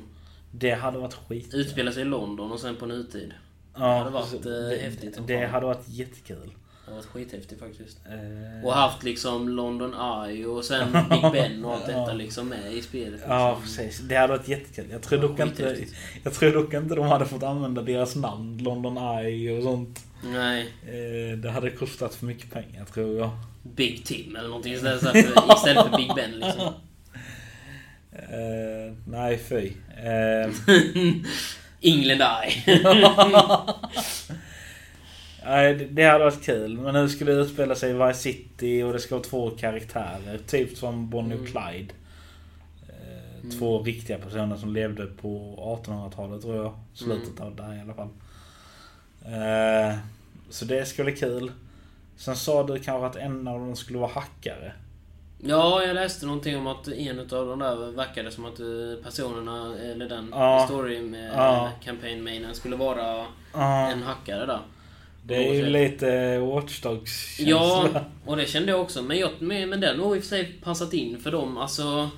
Det 0.51 0.71
hade 0.71 0.97
varit 0.99 1.13
skitkul. 1.13 1.59
Utspela 1.59 1.91
sig 1.91 2.01
i 2.01 2.05
London 2.05 2.51
och 2.51 2.59
sen 2.59 2.75
på 2.75 2.85
nutid. 2.85 3.33
Ja, 3.75 3.97
hade 3.97 4.09
varit, 4.09 4.31
precis. 4.31 4.45
eh, 4.45 4.51
det, 4.69 4.77
häftigt 4.77 5.19
Det 5.27 5.41
fan. 5.41 5.49
hade 5.49 5.65
varit 5.65 5.89
jättekul. 5.89 6.51
Det 6.89 6.93
har 6.95 7.01
varit 7.01 7.09
skithäftigt 7.11 7.59
faktiskt. 7.61 7.97
Eh, 8.05 8.65
Och 8.65 8.73
haft 8.73 9.03
liksom 9.03 9.49
London 9.49 9.93
Eye 9.93 10.45
och 10.45 10.65
sen 10.65 10.91
Big 11.09 11.31
Ben 11.31 11.65
och 11.65 11.73
allt 11.73 11.85
detta 11.87 11.99
Ja. 12.07 12.13
liksom 12.13 12.47
med 12.49 12.73
i 12.73 12.81
spelet. 12.81 13.21
Ja, 13.27 13.49
liksom. 13.59 13.63
precis. 13.85 13.99
Det 14.07 14.15
hade 14.15 14.33
varit 14.37 14.47
jättekul. 14.47 14.85
Jag 14.91 15.01
tror, 15.01 15.21
Ja, 15.21 15.27
dock 15.27 15.39
inte, 15.39 15.77
jag 16.23 16.33
tror 16.33 16.51
dock 16.51 16.73
inte 16.73 16.95
de 16.95 17.05
hade 17.07 17.25
fått 17.25 17.43
använda 17.43 17.81
deras 17.81 18.15
namn, 18.15 18.57
London 18.57 18.97
Eye 18.97 19.57
och 19.57 19.63
sånt. 19.63 19.99
Nej, 20.23 20.73
Eh, 20.87 21.37
Det 21.37 21.51
hade 21.51 21.69
kostat 21.71 22.15
för 22.15 22.25
mycket 22.25 22.51
pengar 22.51 22.85
tror 22.85 23.17
jag. 23.19 23.29
Big 23.63 24.05
Tim 24.05 24.35
eller 24.35 24.47
någonting 24.47 24.73
istället 24.73 24.99
för, 25.01 25.09
istället 25.55 25.87
för 25.89 25.97
Big 25.97 26.11
Ben 26.15 26.31
liksom. 26.31 26.73
Eh, 28.11 28.93
nej, 29.07 29.37
fy. 29.49 29.71
Eh, 30.03 30.49
England 31.81 32.21
Eye. 32.21 32.79
Nej, 35.45 35.73
det- 35.91 36.03
hade 36.03 36.23
varit 36.23 36.43
kul. 36.43 36.77
Men 36.77 36.93
nu 36.93 37.09
skulle 37.09 37.31
det 37.31 37.41
utspela 37.41 37.75
sig 37.75 37.89
i 37.89 37.93
Vice 37.93 38.19
City 38.19 38.83
och 38.83 38.93
det 38.93 38.99
ska 38.99 39.15
vara 39.15 39.23
två 39.23 39.49
karaktärer. 39.49 40.37
Typ 40.47 40.77
som 40.77 41.09
Bonnie 41.09 41.33
och 41.35 41.39
Mm. 41.39 41.51
Clyde. 41.51 41.93
Eh, 42.89 43.39
Mm. 43.43 43.51
Två 43.59 43.83
riktiga 43.83 44.17
personer 44.17 44.55
som 44.57 44.73
levde 44.73 45.05
på 45.05 45.55
1800-talet 45.83 46.41
tror 46.41 46.55
jag. 46.55 46.73
Slutet 46.93 47.39
av 47.41 47.55
det 47.55 47.75
i 47.75 47.81
alla 47.81 47.93
fall. 47.93 48.09
Eh, 49.25 49.97
så 50.49 50.65
det 50.65 50.85
skulle 50.85 51.11
bli 51.11 51.19
kul. 51.19 51.51
Sen 52.17 52.35
sa 52.35 52.63
du 52.63 52.79
kanske 52.79 53.05
att 53.07 53.15
en 53.15 53.47
av 53.47 53.59
dem 53.59 53.75
skulle 53.75 53.99
vara 53.99 54.11
hackare. 54.11 54.73
Ja, 55.43 55.83
jag 55.83 55.95
läste 55.95 56.25
någonting 56.25 56.57
om 56.57 56.67
att 56.67 56.87
en 56.87 57.19
utav 57.19 57.47
de 57.47 57.59
där 57.59 57.91
verkade 57.91 58.31
som 58.31 58.45
att 58.45 58.59
eh, 58.59 59.03
personerna, 59.03 59.75
eller 59.79 60.09
den 60.09 60.29
Ja. 60.31 60.63
story 60.65 61.01
med 61.01 61.31
Ja. 61.35 61.69
campaign 61.83 62.23
mainen 62.23 62.55
skulle 62.55 62.75
vara 62.75 63.25
Ja, 63.53 63.91
en 63.91 64.03
hackare 64.03 64.45
där. 64.45 64.59
Det 65.29 65.35
är 65.47 65.53
ju 65.53 65.65
lite 65.69 66.39
Watchdogs 66.39 67.39
Ja, 67.39 67.89
och 68.25 68.37
det 68.37 68.45
kände 68.49 68.71
jag 68.71 68.81
också. 68.81 69.01
Men, 69.01 69.17
jag, 69.19 69.29
men, 69.39 69.69
men 69.69 69.79
den 69.81 69.99
har 69.99 70.15
i 70.15 70.19
och 70.19 70.23
för 70.23 70.29
sig 70.29 70.51
passat 70.63 70.93
in 70.93 71.19
för 71.19 71.31
dem. 71.31 71.57
Alltså, 71.57 72.09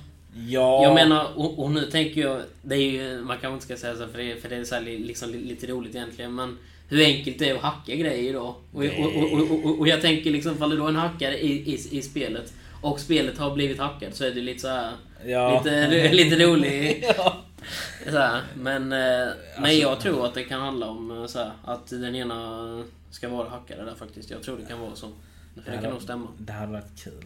Ja. 0.48 0.82
jag 0.82 0.94
menar, 0.94 1.26
och, 1.36 1.58
och 1.58 1.70
nu 1.70 1.80
tänker 1.90 2.20
jag... 2.20 2.40
Det 2.62 2.74
är 2.74 2.78
ju, 2.90 3.20
man 3.20 3.36
kanske 3.40 3.52
inte 3.54 3.64
ska 3.64 3.76
säga 3.76 3.94
så 3.96 4.06
för 4.12 4.18
det, 4.18 4.42
för 4.42 4.48
det 4.48 4.56
är 4.56 4.64
så 4.64 4.74
här, 4.74 4.82
li- 4.82 4.98
liksom, 4.98 5.30
li- 5.30 5.44
lite 5.44 5.66
roligt 5.66 5.94
egentligen. 5.94 6.34
Men 6.34 6.58
hur 6.88 7.04
enkelt 7.04 7.38
det 7.38 7.48
är 7.48 7.54
att 7.54 7.60
hacka 7.60 7.94
grejer 7.94 8.32
då. 8.32 8.56
Och, 8.72 8.84
och, 9.64 9.80
och, 9.80 9.88
jag 9.88 10.00
tänker 10.00 10.30
liksom, 10.30 10.56
fall 10.56 10.70
du 10.70 10.82
är 10.84 10.88
en 10.88 10.96
hackare 10.96 11.38
i, 11.38 11.52
i, 11.52 11.98
i 11.98 12.02
spelet 12.02 12.52
och 12.80 13.00
spelet 13.00 13.38
har 13.38 13.54
blivit 13.54 13.78
hackat 13.78 14.16
så 14.16 14.24
är 14.24 14.30
det 14.30 14.40
lite 14.40 14.60
så 14.60 14.68
här, 14.68 14.90
Ja. 15.26 15.58
lite, 15.64 16.08
lite 16.12 16.36
rolig. 16.44 17.04
ja. 17.16 17.36
Här, 18.06 18.42
men, 18.56 18.82
eh, 18.82 18.88
men 18.88 19.34
Alltså- 19.56 19.72
jag 19.72 20.00
tror 20.00 20.26
att 20.26 20.34
det 20.34 20.44
kan 20.44 20.60
handla 20.60 20.86
om 20.86 21.10
eh, 21.10 21.26
så 21.26 21.38
här, 21.38 21.52
att 21.64 21.86
den 21.86 22.14
ena 22.14 22.84
ska 23.10 23.28
vara 23.28 23.48
hackare 23.48 23.84
där 23.84 23.94
faktiskt. 23.94 24.30
Jag 24.30 24.42
tror 24.42 24.58
det 24.58 24.64
kan 24.64 24.80
vara 24.80 24.94
så. 24.94 25.08
För 25.64 25.72
det 25.72 25.78
kan 25.78 25.90
nog 25.92 26.02
stämma. 26.02 26.28
Det 26.38 26.52
hade 26.52 26.72
varit 26.72 27.04
kul. 27.04 27.24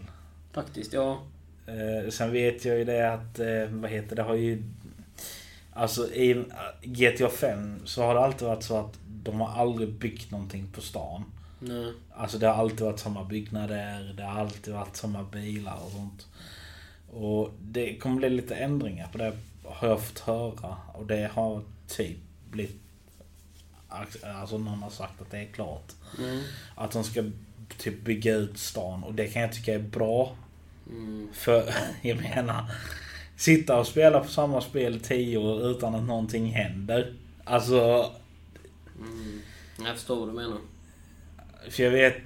Faktiskt, 0.52 0.92
ja. 0.92 1.20
Eh, 1.66 2.10
sen 2.10 2.32
vet 2.32 2.64
jag 2.64 2.78
ju 2.78 2.84
det 2.84 3.12
att, 3.12 3.38
eh, 3.38 3.68
vad 3.68 3.90
heter 3.90 4.16
det, 4.16 4.22
har 4.22 4.34
ju... 4.34 4.62
Alltså 5.72 6.08
i 6.12 6.44
GTA 6.82 7.28
5 7.28 7.80
så 7.84 8.02
har 8.02 8.14
det 8.14 8.20
alltid 8.20 8.48
varit 8.48 8.62
så 8.62 8.76
att 8.76 8.98
de 9.22 9.40
har 9.40 9.62
aldrig 9.62 9.92
byggt 9.92 10.30
någonting 10.30 10.66
på 10.72 10.80
stan. 10.80 11.24
Nej. 11.58 11.92
Alltså 12.14 12.38
det 12.38 12.46
har 12.46 12.54
alltid 12.54 12.80
varit 12.80 12.98
samma 12.98 13.24
byggnader, 13.24 14.14
det 14.16 14.22
har 14.22 14.40
alltid 14.40 14.74
varit 14.74 14.96
samma 14.96 15.22
bilar 15.22 15.78
och 15.84 15.90
sånt. 15.90 16.26
Och 17.12 17.50
det 17.60 17.96
kommer 17.96 18.16
bli 18.16 18.30
lite 18.30 18.54
ändringar 18.54 19.08
på 19.12 19.18
det 19.18 19.32
har 19.68 19.88
jag 19.88 20.02
fått 20.02 20.18
höra. 20.18 20.76
Och 20.94 21.06
det 21.06 21.30
har 21.34 21.62
typ 21.88 22.18
blivit... 22.50 22.80
Alltså 24.22 24.58
någon 24.58 24.82
har 24.82 24.90
sagt 24.90 25.20
att 25.20 25.30
det 25.30 25.38
är 25.38 25.46
klart. 25.46 25.92
Mm. 26.18 26.42
Att 26.74 26.92
de 26.92 27.04
ska 27.04 27.24
typ 27.78 28.04
bygga 28.04 28.34
ut 28.34 28.58
stan 28.58 29.04
och 29.04 29.14
det 29.14 29.26
kan 29.26 29.42
jag 29.42 29.52
tycka 29.52 29.74
är 29.74 29.78
bra. 29.78 30.36
Mm. 30.90 31.28
För 31.32 31.74
jag 32.02 32.16
menar, 32.16 32.64
sitta 33.36 33.78
och 33.78 33.86
spela 33.86 34.20
på 34.20 34.28
samma 34.28 34.60
spel 34.60 34.96
i 34.96 35.00
10 35.00 35.38
år 35.38 35.70
utan 35.70 35.94
att 35.94 36.04
någonting 36.04 36.46
händer. 36.46 37.14
Alltså, 37.44 38.10
Mm. 39.00 39.40
Jag 39.84 39.94
förstår 39.96 40.16
vad 40.16 40.28
du 40.28 40.32
menar. 40.32 40.58
för 41.70 41.82
jag 41.82 41.90
vet 41.90 42.22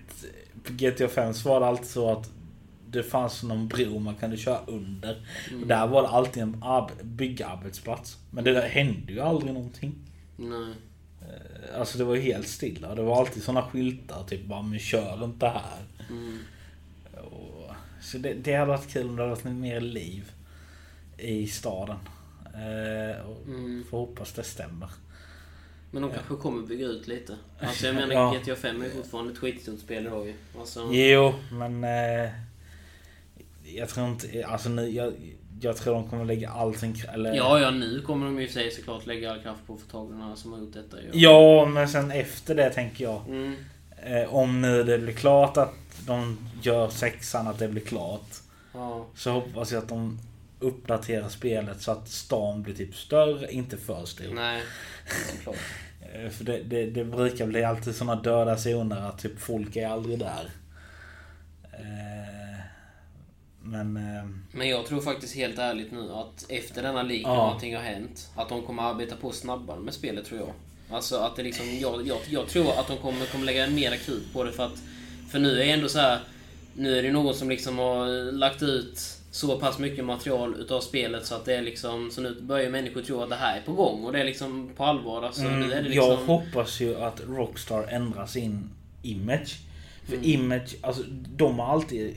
på 0.65 0.73
GTA 0.73 1.09
5 1.09 1.35
så 1.35 1.49
var 1.49 1.61
det 1.61 1.67
alltid 1.67 1.87
så 1.87 2.13
att 2.13 2.31
det 2.91 3.03
fanns 3.03 3.43
någon 3.43 3.69
bro 3.69 3.99
man 3.99 4.15
kunde 4.15 4.37
köra 4.37 4.61
under. 4.67 5.27
Och 5.61 5.67
där 5.67 5.87
var 5.87 6.03
det 6.03 6.09
alltid 6.09 6.43
en 6.43 6.57
arb- 6.57 7.03
byggarbetsplats. 7.05 8.19
Men 8.31 8.45
det 8.45 8.53
där 8.53 8.69
hände 8.69 9.13
ju 9.13 9.21
aldrig 9.21 9.55
någonting. 9.55 9.95
Nej. 10.37 10.75
Eh, 11.23 11.79
Alltså 11.81 11.99
det 11.99 12.05
var 12.05 12.15
ju 12.15 12.21
helt 12.21 12.49
stilla. 12.49 12.95
Det 12.95 13.03
var 13.03 13.21
alltid 13.21 13.43
såna 13.43 13.63
skyltar 13.63 14.25
typ 14.25 14.45
bara 14.45 14.63
men 14.63 14.79
kör 14.79 15.25
inte 15.25 15.47
här. 15.47 15.79
Mm. 16.11 16.39
Och, 17.31 17.71
så 18.01 18.19
det, 18.19 18.35
det 18.35 18.55
hade 18.55 18.69
varit 18.71 18.93
kul 18.93 19.09
om 19.09 19.17
det 19.17 19.23
hade 19.23 19.35
varit 19.35 19.45
mer 19.45 19.81
liv 19.81 20.31
i 21.19 21.47
staden. 21.47 21.97
Eh, 22.55 23.27
och 23.27 23.47
Mm. 23.47 23.85
Får 23.91 23.99
hoppas 23.99 24.33
det 24.33 24.43
stämmer. 24.45 24.89
Men 25.91 26.03
de 26.03 26.11
kanske 26.11 26.35
kommer 26.35 26.67
bygga 26.67 26.87
ut 26.87 27.09
lite. 27.09 27.37
Alltså 27.61 27.87
jag 27.87 27.95
menar 28.09 28.15
Ja. 28.15 28.35
GTA 28.45 28.57
5 28.57 28.83
är 28.83 28.89
fortfarande 28.91 29.33
ett 29.33 29.39
skitstort 29.39 29.81
spel 29.81 30.07
idag 30.07 30.27
ju. 30.27 30.35
Alltså, 30.59 30.89
Jo, 30.93 31.35
men... 31.53 31.85
Eh, 31.85 32.31
jag 33.77 33.89
tror 33.89 34.09
inte... 34.09 34.47
Alltså 34.47 34.69
nu, 34.69 34.89
jag, 34.89 35.13
jag 35.61 35.77
tror 35.77 35.95
de 35.95 36.09
kommer 36.11 36.25
lägga 36.25 36.51
all 36.51 36.75
sin... 36.75 36.97
Eller, 37.13 37.35
Ja, 37.35 37.61
ja, 37.61 37.71
nu 37.71 38.03
kommer 38.03 38.27
de 38.27 38.39
ju 38.39 38.43
i 38.43 38.47
och 38.47 38.51
för 38.51 38.61
sig 38.61 38.71
såklart 38.71 39.07
lägga 39.07 39.33
all 39.33 39.43
kraft 39.43 39.67
på 39.67 39.75
att 39.75 39.81
få 39.81 39.87
tag 39.87 40.11
i 40.11 40.23
här 40.23 40.35
som 40.35 40.53
har 40.53 40.61
gjort 40.61 40.73
detta 40.73 40.97
ju. 41.03 41.09
Ja, 41.13 41.67
men 41.67 41.89
sen 41.89 42.11
efter 42.11 42.55
det 42.55 42.71
tänker 42.71 43.05
jag. 43.05 43.23
Mm. 43.29 43.57
Eh, 44.03 44.35
om 44.35 44.61
nu 44.61 44.83
det 44.85 44.99
blir 44.99 45.15
klart 45.15 45.57
att 45.57 45.75
de 46.07 46.39
gör 46.63 46.89
sexan, 46.89 47.47
att 47.47 47.59
det 47.59 47.69
blir 47.69 47.83
klart. 47.83 48.29
Ja. 48.73 49.07
Så 49.15 49.31
hoppas 49.31 49.73
jag 49.73 49.83
att 49.83 49.89
de 49.89 50.19
uppdaterar 50.61 51.29
spelet 51.29 51.81
så 51.81 51.93
att 51.93 52.09
stan 52.09 52.63
blir 52.63 52.75
typ 52.75 52.95
större, 52.95 53.53
inte 53.53 53.77
för 53.77 54.05
stor. 54.05 54.35
Nej, 54.35 54.63
såklart. 55.37 55.57
Eh, 56.01 56.31
För 56.31 56.45
det, 56.45 56.63
det, 56.63 56.87
det 56.87 57.05
brukar 57.05 57.47
bli 57.47 57.65
alltid 57.65 57.95
såna 57.95 58.15
döda 58.15 58.57
zoner 58.57 59.09
att 59.09 59.19
typ 59.19 59.41
folk 59.41 59.77
är 59.77 59.89
aldrig 59.89 60.19
där. 60.19 60.51
Eh, 61.73 62.10
Men... 63.71 63.97
eh, 63.97 64.25
Men 64.53 64.69
jag 64.69 64.87
tror 64.87 65.01
faktiskt 65.01 65.35
helt 65.37 65.59
ärligt 65.59 65.93
nu 65.93 66.13
att 66.13 66.45
efter 66.49 66.83
denna 66.83 67.03
leak 67.03 67.23
Ja. 67.25 67.35
någonting 67.35 67.77
har 67.77 67.83
hänt, 67.83 68.29
att 68.37 68.49
de 68.49 68.63
kommer 68.63 68.83
arbeta 68.83 69.17
på 69.17 69.33
snabbare 69.33 69.81
med 69.81 69.95
spelet 69.95 70.25
tror 70.25 70.41
jag. 70.41 70.49
Alltså 70.97 71.17
att 71.17 71.37
det 71.37 71.43
liksom, 71.43 71.67
jag, 71.81 72.07
jag, 72.07 72.19
jag 72.31 72.47
tror 72.49 72.71
att 72.79 72.87
de 72.89 72.97
kommer, 72.97 73.27
kommer 73.27 73.45
lägga 73.47 73.67
mer 73.67 73.97
krut 73.97 74.33
på 74.33 74.45
det 74.45 74.53
för 74.53 74.67
att... 74.67 74.79
För 75.31 75.39
nu 75.39 75.53
är 75.53 75.65
det 75.65 75.71
ändå 75.73 75.89
så 75.89 75.99
här. 75.99 76.19
Nu 76.77 76.99
är 76.99 77.03
det 77.03 77.13
någon 77.13 77.35
som 77.35 77.49
liksom 77.51 77.79
har 77.79 78.33
lagt 78.33 78.63
ut 78.63 79.01
så 79.31 79.59
pass 79.59 79.79
mycket 79.79 80.05
material 80.05 80.55
utav 80.59 80.81
spelet 80.81 81.27
så 81.27 81.35
att 81.35 81.45
det 81.45 81.55
är 81.57 81.63
liksom... 81.63 82.11
Så 82.11 82.21
nu 82.21 82.41
börjar 82.41 82.71
människor 82.71 83.03
tro 83.03 83.21
att 83.23 83.29
det 83.31 83.37
här 83.37 83.57
är 83.57 83.63
på 83.63 83.73
gång 83.73 84.05
och 84.05 84.13
det 84.13 84.21
är 84.21 84.25
liksom 84.25 84.71
på 84.77 84.85
allvar. 84.85 85.23
Alltså, 85.23 85.43
nu 85.43 85.49
är 85.49 85.69
det 85.69 85.75
Mm, 85.79 85.85
liksom, 85.85 86.09
Jag 86.11 86.17
hoppas 86.17 86.81
ju 86.81 86.97
att 87.01 87.21
Rockstar 87.29 87.83
ändrar 87.91 88.27
sin 88.27 88.71
image. 89.03 89.59
För 90.07 90.15
Mm. 90.17 90.25
image, 90.31 90.77
alltså 90.81 91.03
de 91.37 91.59
har 91.59 91.73
alltid 91.73 92.15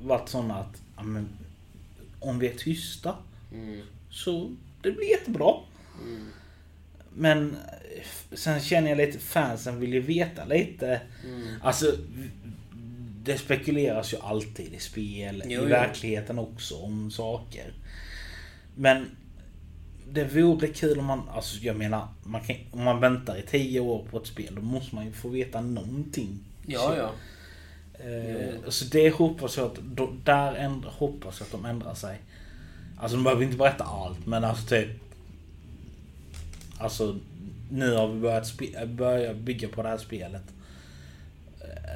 varit 0.00 0.28
såna 0.28 0.54
att 0.54 0.82
ja, 0.96 1.02
men, 1.02 1.28
om 2.20 2.38
vi 2.38 2.48
är 2.48 2.54
tysta 2.54 3.14
Mm, 3.52 3.80
så 4.10 4.50
det 4.82 4.92
blir 4.92 5.10
jättebra. 5.10 5.54
mm, 6.02 6.28
Men 7.14 7.56
sen 8.32 8.60
känner 8.60 8.88
jag 8.88 8.96
lite, 8.98 9.18
fansen 9.18 9.80
vill 9.80 9.92
ju 9.92 10.00
veta 10.00 10.44
lite. 10.44 11.00
mm. 11.24 11.54
Alltså, 11.62 11.96
det 13.22 13.38
spekuleras 13.38 14.12
ju 14.14 14.18
alltid 14.20 14.74
i 14.74 14.78
spel, 14.78 15.42
Jo, 15.46 15.50
i 15.50 15.54
jo. 15.54 15.64
verkligheten 15.64 16.38
också 16.38 16.74
om 16.76 17.10
saker. 17.10 17.72
Men 18.74 19.16
det 20.12 20.24
vore 20.24 20.68
kul 20.68 20.98
om 20.98 21.04
man, 21.04 21.28
alltså 21.28 21.58
jag 21.58 21.76
menar, 21.76 22.08
man 22.22 22.40
kan, 22.44 22.56
om 22.70 22.82
man 22.84 23.00
väntar 23.00 23.36
i 23.38 23.42
10 23.42 23.80
år 23.80 24.06
på 24.10 24.18
ett 24.18 24.26
spel 24.26 24.54
då 24.54 24.62
måste 24.62 24.94
man 24.94 25.04
ju 25.06 25.12
få 25.12 25.28
veta 25.28 25.60
någonting. 25.60 26.38
Ja, 26.66 26.96
ja. 26.96 27.10
Eh, 27.98 28.68
så 28.68 28.84
det 28.84 29.10
hoppas 29.10 29.56
jag 29.56 29.66
att, 29.66 29.76
då, 29.76 30.12
där 30.24 30.54
ändra, 30.54 30.90
hoppas 30.90 31.40
jag 31.40 31.46
att 31.46 31.52
de 31.52 31.64
ändrar 31.64 31.94
sig. 31.94 32.18
Alltså 32.98 33.16
de 33.16 33.24
behöver 33.24 33.44
inte 33.44 33.56
berätta 33.56 33.84
allt 33.84 34.26
men 34.26 34.44
alltså 34.44 34.66
typ 34.66 34.88
Alltså 36.78 37.18
nu 37.70 37.94
har 37.94 38.08
vi 38.08 38.20
börjat 38.20 38.46
spe, 38.46 38.86
börja 38.86 39.34
bygga 39.34 39.68
på 39.68 39.82
det 39.82 39.88
här 39.88 39.98
spelet. 39.98 40.42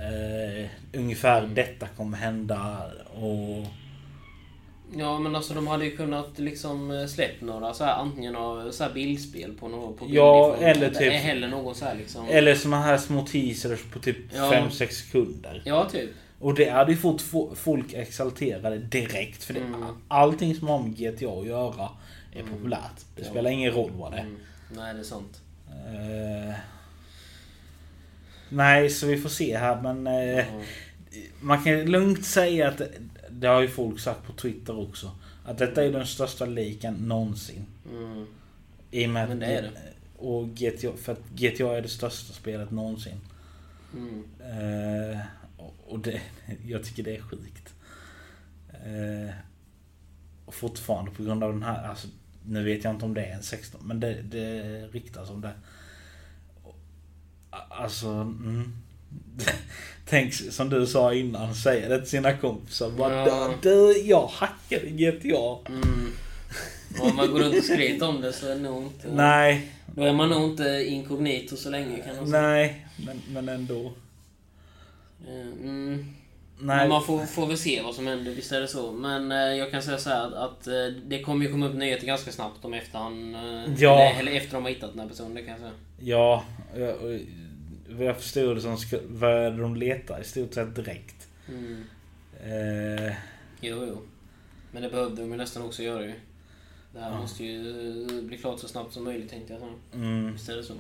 Eh, 0.03 0.71
ungefär 0.93 1.47
detta 1.47 1.87
kommer 1.97 2.19
hända 2.19 2.91
och... 3.15 3.67
Ja 4.97 5.19
men 5.19 5.37
alltså 5.37 5.55
de 5.55 5.67
hade 5.67 5.85
ju 5.85 5.97
kunnat 5.97 6.39
liksom 6.39 6.91
eh, 6.91 7.07
släppt 7.07 7.41
några 7.43 7.75
så 7.75 7.85
här 7.85 7.95
antingen 7.95 8.37
av 8.37 8.71
så 8.71 8.85
här 8.85 8.93
bildspel 8.93 9.53
på 9.53 9.69
någon 9.69 9.97
på 9.97 10.07
Ja, 10.09 10.57
eller 10.57 10.91
typ- 10.91 11.13
heller 11.13 11.49
någon 11.49 11.75
så 11.75 11.85
här 11.85 11.95
liksom... 11.95 12.29
Eller 12.29 12.55
såna 12.55 12.81
här 12.83 12.99
små 12.99 13.27
teasers 13.27 13.81
på 13.93 13.99
typ 13.99 14.17
Ja. 14.35 14.53
5-6 14.71 14.89
sekunder. 14.91 15.63
Ja 15.65 15.89
typ. 15.93 16.11
Och 16.39 16.55
det 16.55 16.71
hade 16.71 16.93
ju 16.93 16.99
fått 16.99 17.23
fo- 17.23 17.55
folk 17.55 17.93
exalterade 17.95 18.79
direkt. 18.79 19.45
För 19.45 19.55
det, 19.55 19.61
Mm. 19.61 19.85
allting 20.09 20.55
som 20.55 20.69
har 20.69 20.79
med 20.83 20.97
GTA 20.97 21.31
att 21.41 21.47
göra 21.47 21.89
är 22.33 22.41
Mm. 22.41 22.53
populärt. 22.53 22.97
Det 23.17 23.23
Ja. 23.23 23.31
spelar 23.31 23.51
ingen 23.51 23.73
roll 23.73 23.91
vad 23.95 24.13
det 24.13 24.17
är. 24.19 24.23
Mm. 24.23 24.37
Nej 24.77 24.95
det 24.95 25.01
är 25.01 25.05
sant. 25.05 25.41
Eh, 25.69 26.55
nej, 28.49 28.91
så 28.91 29.07
vi 29.07 29.17
får 29.21 29.29
se 29.29 29.57
här 29.57 29.83
men... 29.83 30.07
Ja. 30.37 30.45
Man 31.41 31.65
kan 31.65 31.85
lugnt 31.85 32.25
säga 32.25 32.69
att 32.69 32.81
det, 33.41 33.49
har 33.49 33.61
ju 33.61 33.69
folk 33.69 34.01
sagt 34.01 34.27
på 34.27 34.33
Twitter 34.33 34.79
också. 34.79 35.11
Att 35.45 35.59
detta 35.59 35.85
är 35.85 35.93
den 35.93 36.07
största 36.07 36.47
liken 36.47 36.95
någonsin. 36.95 37.67
Mm. 37.91 38.27
I 38.91 39.07
och 39.07 39.11
med 39.11 39.29
Men 39.29 39.39
det 39.39 39.47
är 39.47 39.63
det. 39.63 39.71
Och 40.17 40.49
GTA, 40.49 40.97
för 40.97 41.13
att 41.13 41.29
GTA 41.31 41.77
är 41.77 41.83
det 41.83 41.89
största 41.89 42.33
spelet 42.33 42.71
någonsin. 42.71 43.21
Mm. 43.95 44.25
Eh, 44.41 45.21
och- 45.87 45.99
det, 45.99 46.21
jag 46.67 46.85
tycker 46.85 47.03
det 47.03 47.17
är 47.17 47.21
sjukt. 47.23 47.75
Och 50.45 50.55
fortfarande 50.55 51.11
på 51.11 51.23
grund 51.23 51.45
av 51.45 51.53
den 51.53 51.63
här, 51.63 51.89
alltså, 51.89 52.09
nu 52.47 52.65
vet 52.65 52.85
jag 52.85 52.95
inte 52.95 53.05
om 53.05 53.15
det 53.15 53.25
är 53.25 53.35
en 53.35 53.43
16, 53.43 53.81
men 53.85 54.01
det, 54.01 54.23
det 54.23 54.63
ryktas 54.87 55.31
om 55.31 55.41
det. 55.41 55.53
Alltså, 57.51 58.09
mm. 58.09 58.73
Tänk 60.09 60.35
som 60.35 60.69
du 60.71 60.87
sa 60.87 61.15
innan, 61.15 61.55
säga 61.55 61.89
det 61.89 61.99
till 61.99 62.09
sina 62.11 62.37
kompisar. 62.37 62.91
Bara, 62.91 63.27
Ja. 63.29 63.55
du, 63.63 63.93
jag 64.05 64.27
hackade 64.27 64.87
GTA. 64.91 65.59
Mm. 65.69 66.13
Om 67.01 67.17
man 67.17 67.31
går 67.31 67.39
runt 67.41 67.57
och 67.59 67.65
skryter 67.65 68.09
om 68.09 68.21
det 68.21 68.33
så 68.33 68.47
är 68.47 68.55
det 68.55 68.61
nog 68.61 68.83
inte... 68.83 69.09
Nej, 69.13 69.71
Då 69.95 70.03
är 70.03 70.13
man 70.13 70.29
nog 70.29 70.51
inte 70.51 70.85
inkognito 70.89 71.57
så 71.57 71.71
länge 71.71 71.99
kan 71.99 72.17
man 72.17 72.29
säga. 72.31 72.43
nej, 72.43 72.87
men, 73.07 73.23
men 73.29 73.49
ändå. 73.49 73.93
Eh, 75.29 75.47
Mm. 75.63 76.15
Men 76.63 76.77
Nej, 76.77 76.89
man 76.89 77.05
får, 77.05 77.27
får 77.27 77.47
väl 77.47 77.59
se 77.59 77.83
vad 77.83 77.95
som 77.95 78.07
händer, 78.07 78.33
visst 78.33 78.53
är 78.53 78.61
det 78.61 78.69
så. 78.69 78.93
Men 78.93 79.33
eh, 79.33 79.39
jag 79.39 79.71
kan 79.71 79.83
säga 79.83 79.99
så 79.99 80.11
här 80.11 80.27
att, 80.27 80.35
att 80.35 80.67
eh, 80.67 80.75
det 81.07 81.23
kommer 81.23 81.45
ju 81.47 81.53
komma 81.53 81.67
upp 81.67 81.75
nyheter 81.75 82.07
ganska 82.07 82.33
snabbt 82.33 82.65
om 82.65 82.75
efter 82.75 82.99
han... 82.99 83.35
Eh, 83.35 83.75
Ja. 83.79 84.01
eller, 84.01 84.21
eller 84.21 84.33
efter 84.33 84.53
de 84.55 84.63
har 84.63 84.71
hittat 84.71 84.91
den 84.91 85.01
här 85.01 85.09
personen, 85.09 85.35
det 85.35 85.43
kan 85.43 85.51
jag 85.51 85.61
säga. 85.61 85.73
ja. 86.01 86.45
Vad 87.91 88.07
jag 88.07 88.17
förstod 88.17 88.57
det 88.57 88.61
som 88.61 88.77
började 89.09 89.57
de 89.57 89.77
leta 89.77 90.21
i 90.21 90.25
stort 90.25 90.55
sett 90.55 90.75
direkt. 90.77 91.29
Mm. 91.49 91.85
Eh, 92.45 93.15
Jo, 93.61 93.85
jo. 93.89 94.03
Men 94.73 94.83
det 94.83 94.89
behövde 94.91 95.23
de 95.23 95.31
ju 95.31 95.37
nästan 95.37 95.63
också 95.63 95.83
göra 95.83 96.05
ju. 96.07 96.13
Det 96.93 97.01
här 97.01 97.11
Ja. 97.11 97.21
måste 97.21 97.45
ju 97.45 98.03
eh, 98.03 98.23
bli 98.25 98.39
klart 98.39 98.61
så 98.61 98.69
snabbt 98.69 98.93
som 98.93 99.05
möjligt 99.05 99.31
tänkte 99.31 99.53
jag. 99.53 99.63
så. 99.63 99.97
mm. 99.97 100.33
Visst 100.33 100.49
är 100.49 100.57
det 100.57 100.63
så? 100.65 100.75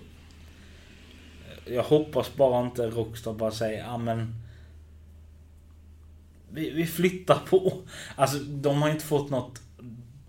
Jag 1.66 1.82
hoppas 1.82 2.36
bara 2.36 2.66
inte 2.66 2.86
Rockstar 2.90 3.32
bara 3.32 3.50
säger 3.50 3.78
ja 3.84 3.98
men 3.98 4.34
vi, 6.52 6.70
vi 6.70 6.86
flyttar 6.86 7.38
på. 7.50 7.82
Alltså 8.16 8.38
de 8.38 8.82
har 8.82 8.90
inte 8.90 9.04
fått 9.04 9.30
något 9.30 9.60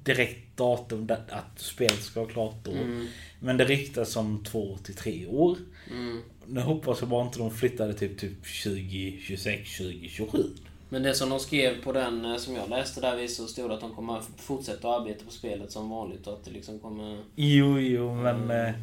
direkt 0.03 0.40
datum 0.55 1.07
där, 1.07 1.23
att 1.29 1.59
spelet 1.59 2.01
ska 2.03 2.19
vara 2.19 2.31
klart 2.31 2.55
då. 2.63 2.71
Mm. 2.71 3.07
Men 3.39 3.57
det 3.57 3.65
ryktas 3.65 4.15
om 4.15 4.43
två 4.43 4.77
till 4.83 4.95
tre 4.95 5.25
år. 5.27 5.57
Mm. 5.89 6.21
Nu 6.47 6.61
hoppas 6.61 7.01
jag 7.01 7.09
bara 7.09 7.25
inte 7.25 7.39
de 7.39 7.51
flyttade 7.51 7.93
typ, 7.93 8.19
typ 8.19 8.63
2026, 8.63 9.77
2027. 9.77 10.43
Men 10.89 11.03
det 11.03 11.13
som 11.13 11.29
de 11.29 11.39
skrev 11.39 11.83
på 11.83 11.91
den 11.91 12.25
eh, 12.25 12.37
som 12.37 12.55
jag 12.55 12.69
läste 12.69 13.01
där 13.01 13.27
så 13.27 13.47
stod 13.47 13.69
det 13.69 13.73
att 13.73 13.81
de 13.81 13.95
kommer 13.95 14.21
fortsätta 14.37 14.89
arbeta 14.89 15.25
på 15.25 15.31
spelet 15.31 15.71
som 15.71 15.89
vanligt 15.89 16.27
och 16.27 16.33
att 16.33 16.45
det 16.45 16.51
liksom 16.51 16.79
kommer... 16.79 17.23
Jo, 17.35 17.79
jo, 17.79 18.15
men... 18.15 18.35
Mm. 18.35 18.67
Eh, 18.67 18.73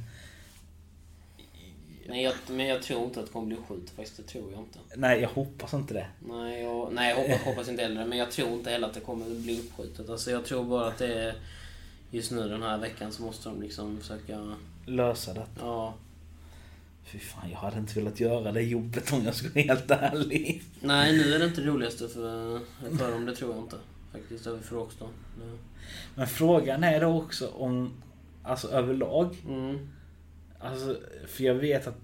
Nej, 2.08 2.22
jag, 2.22 2.34
men 2.46 2.66
jag 2.66 2.82
tror 2.82 3.04
inte 3.04 3.20
att 3.20 3.26
det 3.26 3.32
kommer 3.32 3.46
bli 3.46 3.56
skjut 3.68 3.90
faktiskt. 3.90 4.16
Det 4.16 4.22
tror 4.22 4.52
jag 4.52 4.60
inte. 4.60 4.78
nej, 4.94 5.20
jag 5.20 5.28
hoppas 5.28 5.75
inte 5.75 5.94
det. 5.94 6.06
Nej, 6.28 6.62
jag, 6.62 6.92
nej, 6.92 7.10
jag 7.10 7.16
hoppas, 7.16 7.46
hoppas 7.46 7.68
inte 7.68 7.82
heller 7.82 8.04
Men 8.04 8.18
jag 8.18 8.30
tror 8.30 8.52
inte 8.52 8.70
heller 8.70 8.88
att 8.88 8.94
det 8.94 9.00
kommer 9.00 9.26
bli 9.26 9.60
uppskjutet. 9.60 10.10
Alltså 10.10 10.30
jag 10.30 10.44
tror 10.44 10.64
bara 10.64 10.87
att 10.87 10.98
det 10.98 11.14
är... 11.14 11.34
Just 12.11 12.31
nu 12.33 12.49
den 12.49 12.62
här 12.62 12.79
veckan 12.79 13.12
så 13.12 13.23
måste 13.23 13.49
de 13.49 13.62
liksom 13.62 14.00
försöka... 14.00 14.55
Lösa 14.87 15.35
det. 15.35 15.47
Ja. 15.61 15.95
Fy 17.05 17.19
fan, 17.19 17.50
jag 17.50 17.59
hade 17.59 17.79
inte 17.79 17.95
velat 17.95 18.21
göra 18.21 18.53
det 18.53 18.62
jobbet 18.62 19.12
om 19.12 19.25
jag 19.25 19.35
ska 19.35 19.49
vara 19.49 19.61
helt 19.65 19.91
ärlig. 19.91 20.62
Nej, 20.81 21.12
nu 21.12 21.35
är 21.35 21.38
det 21.38 21.45
inte 21.45 21.61
det 21.61 21.67
roligaste 21.67 22.09
för, 22.09 22.61
för 22.99 23.12
dem. 23.12 23.27
Det 23.27 23.37
tror 23.37 23.55
jag 23.55 23.65
inte. 23.65 23.77
Faktiskt, 24.12 24.47
över 24.47 24.61
för 24.61 24.77
Rockstar. 24.77 25.09
Det- 25.38 25.59
Men 26.15 26.27
frågan 26.27 26.85
är 26.85 27.00
då 27.00 27.07
också 27.23 27.49
om, 27.49 27.93
alltså 28.43 28.69
överlag. 28.69 29.37
Mm. 29.49 29.88
Alltså, 30.61 30.97
för 31.27 31.45
jag 31.45 31.55
vet 31.55 31.87
att 31.87 31.97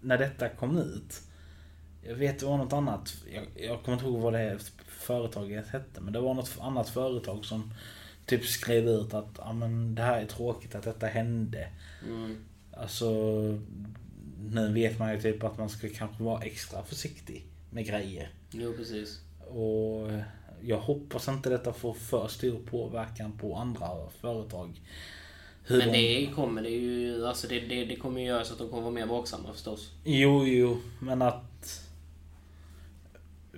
när 0.00 0.18
detta 0.18 0.48
kom 0.48 0.78
ut. 0.78 1.22
Jag 2.02 2.14
vet 2.14 2.38
det 2.40 2.46
var 2.46 2.56
något 2.56 2.72
annat. 2.72 3.14
Jag, 3.34 3.46
jag 3.66 3.82
kommer 3.82 3.96
inte 3.98 4.06
ihåg 4.08 4.20
vad 4.20 4.32
det 4.32 4.58
företaget 4.86 5.68
hette. 5.68 6.00
Men 6.00 6.12
det 6.12 6.20
var 6.20 6.34
något 6.34 6.56
annat 6.60 6.88
företag 6.88 7.44
som 7.44 7.72
typ 8.28 8.44
skrev 8.44 8.88
ut 8.88 9.14
att 9.14 9.38
ja, 9.38 9.52
men 9.52 9.94
det 9.94 10.02
här 10.02 10.20
är 10.20 10.26
tråkigt 10.26 10.74
att 10.74 10.82
detta 10.84 11.06
hände. 11.06 11.68
Mm. 12.08 12.36
Alltså, 12.72 13.10
nu 14.50 14.72
vet 14.72 14.98
man 14.98 15.14
ju 15.14 15.20
typ 15.20 15.44
att 15.44 15.58
man 15.58 15.68
ska 15.68 15.88
kanske 15.88 16.22
vara 16.22 16.42
extra 16.42 16.82
försiktig 16.82 17.46
med 17.70 17.86
grejer. 17.86 18.30
Jo, 18.50 18.72
precis. 18.76 19.20
Och 19.50 20.10
jag 20.62 20.78
hoppas 20.78 21.28
inte 21.28 21.50
detta 21.50 21.72
får 21.72 21.94
för 21.94 22.28
stor 22.28 22.58
påverkan 22.70 23.32
på 23.38 23.56
andra 23.56 23.88
företag. 24.20 24.80
Hur 25.64 25.78
Men 25.78 25.92
de- 25.92 25.98
det 26.26 26.34
kommer 26.34 26.62
det 26.62 26.70
ju... 26.70 27.26
Alltså 27.26 27.48
det, 27.48 27.60
det, 27.60 27.84
det 27.84 27.96
kommer 27.96 28.20
ju 28.20 28.26
göra 28.26 28.44
så 28.44 28.52
att 28.52 28.58
de 28.58 28.68
kommer 28.68 28.82
vara 28.82 28.94
mer 28.94 29.06
vaksamma 29.06 29.52
förstås. 29.52 29.90
Jo, 30.04 30.46
jo, 30.46 30.78
men 31.00 31.22
att... 31.22 31.84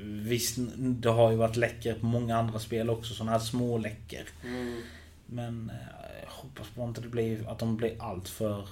Visst, 0.02 0.56
det 0.76 1.08
har 1.08 1.30
ju 1.30 1.36
varit 1.36 1.56
läckor 1.56 1.94
på 1.94 2.06
många 2.06 2.36
andra 2.36 2.58
spel 2.58 2.90
också, 2.90 3.14
sådana 3.14 3.32
här 3.32 3.38
små 3.38 3.78
läckor. 3.78 4.24
Mm. 4.44 4.80
Men 5.26 5.70
eh, 5.70 6.22
jag 6.22 6.30
hoppas 6.30 6.74
bara 6.74 6.88
inte 6.88 7.00
det 7.00 7.08
blir, 7.08 7.48
att 7.48 7.58
de 7.58 7.76
blir 7.76 8.02
allt 8.02 8.28
för... 8.28 8.68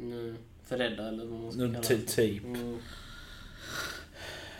Mm. 0.00 0.36
För 0.64 0.78
rädda 0.78 1.08
eller 1.08 1.24
vad 1.24 1.40
man 1.40 1.52
ska 1.52 1.60
kalla 1.60 1.80
det. 1.80 2.06
typ. 2.06 2.44
Mm. 2.44 2.78